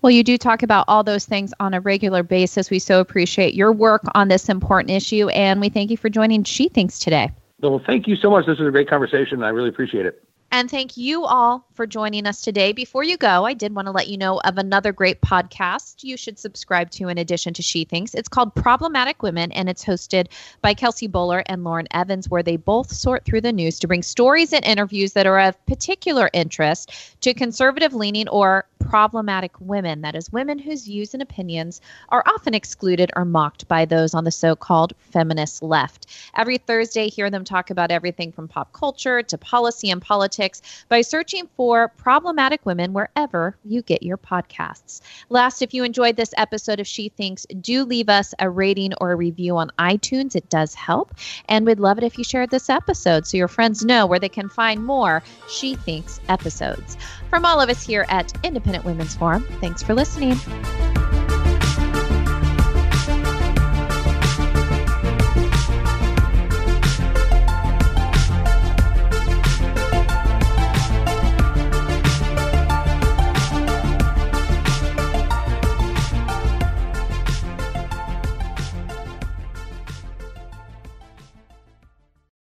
Well, 0.02 0.10
you 0.10 0.24
do 0.24 0.38
talk 0.38 0.62
about 0.62 0.86
all 0.88 1.04
those 1.04 1.26
things 1.26 1.52
on 1.60 1.74
a 1.74 1.80
regular 1.80 2.22
basis. 2.22 2.70
We 2.70 2.78
so 2.78 3.00
appreciate 3.00 3.54
your 3.54 3.72
work 3.72 4.02
on 4.14 4.28
this 4.28 4.48
important 4.48 4.90
issue, 4.90 5.28
and 5.28 5.60
we 5.60 5.68
thank 5.68 5.90
you 5.90 5.98
for 5.98 6.08
joining 6.08 6.42
She 6.44 6.68
Thinks 6.68 6.98
today. 6.98 7.30
Well, 7.62 7.82
thank 7.86 8.06
you 8.06 8.16
so 8.16 8.30
much. 8.30 8.46
This 8.46 8.58
was 8.58 8.68
a 8.68 8.70
great 8.70 8.88
conversation, 8.88 9.42
I 9.42 9.50
really 9.50 9.68
appreciate 9.68 10.06
it. 10.06 10.22
And 10.52 10.68
thank 10.68 10.96
you 10.96 11.24
all 11.24 11.64
for 11.74 11.86
joining 11.86 12.26
us 12.26 12.42
today. 12.42 12.72
Before 12.72 13.04
you 13.04 13.16
go, 13.16 13.44
I 13.46 13.54
did 13.54 13.72
want 13.72 13.86
to 13.86 13.92
let 13.92 14.08
you 14.08 14.18
know 14.18 14.40
of 14.40 14.58
another 14.58 14.92
great 14.92 15.20
podcast 15.20 16.02
you 16.02 16.16
should 16.16 16.40
subscribe 16.40 16.90
to 16.90 17.06
in 17.06 17.18
addition 17.18 17.54
to 17.54 17.62
She 17.62 17.84
Thinks. 17.84 18.14
It's 18.14 18.28
called 18.28 18.56
Problematic 18.56 19.22
Women, 19.22 19.52
and 19.52 19.68
it's 19.68 19.84
hosted 19.84 20.26
by 20.60 20.74
Kelsey 20.74 21.06
Bolar 21.06 21.44
and 21.46 21.62
Lauren 21.62 21.86
Evans, 21.92 22.28
where 22.28 22.42
they 22.42 22.56
both 22.56 22.92
sort 22.92 23.24
through 23.24 23.42
the 23.42 23.52
news 23.52 23.78
to 23.78 23.86
bring 23.86 24.02
stories 24.02 24.52
and 24.52 24.64
interviews 24.64 25.12
that 25.12 25.24
are 25.24 25.38
of 25.38 25.66
particular 25.66 26.28
interest 26.32 26.90
to 27.20 27.32
conservative 27.32 27.94
leaning 27.94 28.28
or 28.28 28.66
problematic 28.80 29.52
women. 29.60 30.00
That 30.00 30.16
is, 30.16 30.32
women 30.32 30.58
whose 30.58 30.84
views 30.84 31.14
and 31.14 31.22
opinions 31.22 31.80
are 32.08 32.24
often 32.26 32.54
excluded 32.54 33.12
or 33.14 33.24
mocked 33.24 33.68
by 33.68 33.84
those 33.84 34.14
on 34.14 34.24
the 34.24 34.32
so 34.32 34.56
called 34.56 34.94
feminist 34.98 35.62
left. 35.62 36.06
Every 36.34 36.58
Thursday, 36.58 37.08
hear 37.08 37.30
them 37.30 37.44
talk 37.44 37.70
about 37.70 37.92
everything 37.92 38.32
from 38.32 38.48
pop 38.48 38.72
culture 38.72 39.22
to 39.22 39.38
policy 39.38 39.90
and 39.90 40.02
politics 40.40 40.62
by 40.88 41.02
searching 41.02 41.48
for 41.56 41.88
problematic 41.88 42.64
women 42.64 42.92
wherever 42.92 43.56
you 43.64 43.82
get 43.82 44.02
your 44.02 44.16
podcasts. 44.16 45.00
Last, 45.28 45.62
if 45.62 45.74
you 45.74 45.84
enjoyed 45.84 46.16
this 46.16 46.32
episode 46.36 46.80
of 46.80 46.86
She 46.86 47.10
Thinks, 47.10 47.46
do 47.60 47.84
leave 47.84 48.08
us 48.08 48.34
a 48.38 48.48
rating 48.48 48.92
or 49.00 49.12
a 49.12 49.16
review 49.16 49.56
on 49.56 49.70
iTunes. 49.78 50.34
It 50.34 50.48
does 50.48 50.74
help. 50.74 51.14
And 51.48 51.66
we'd 51.66 51.80
love 51.80 51.98
it 51.98 52.04
if 52.04 52.16
you 52.16 52.24
shared 52.24 52.50
this 52.50 52.70
episode 52.70 53.26
so 53.26 53.36
your 53.36 53.48
friends 53.48 53.84
know 53.84 54.06
where 54.06 54.18
they 54.18 54.28
can 54.28 54.48
find 54.48 54.84
more 54.84 55.22
She 55.48 55.76
Thinks 55.76 56.20
episodes. 56.28 56.96
From 57.28 57.44
all 57.44 57.60
of 57.60 57.68
us 57.68 57.84
here 57.84 58.06
at 58.08 58.32
Independent 58.44 58.84
Women's 58.84 59.14
Forum, 59.14 59.44
thanks 59.60 59.82
for 59.82 59.94
listening. 59.94 60.38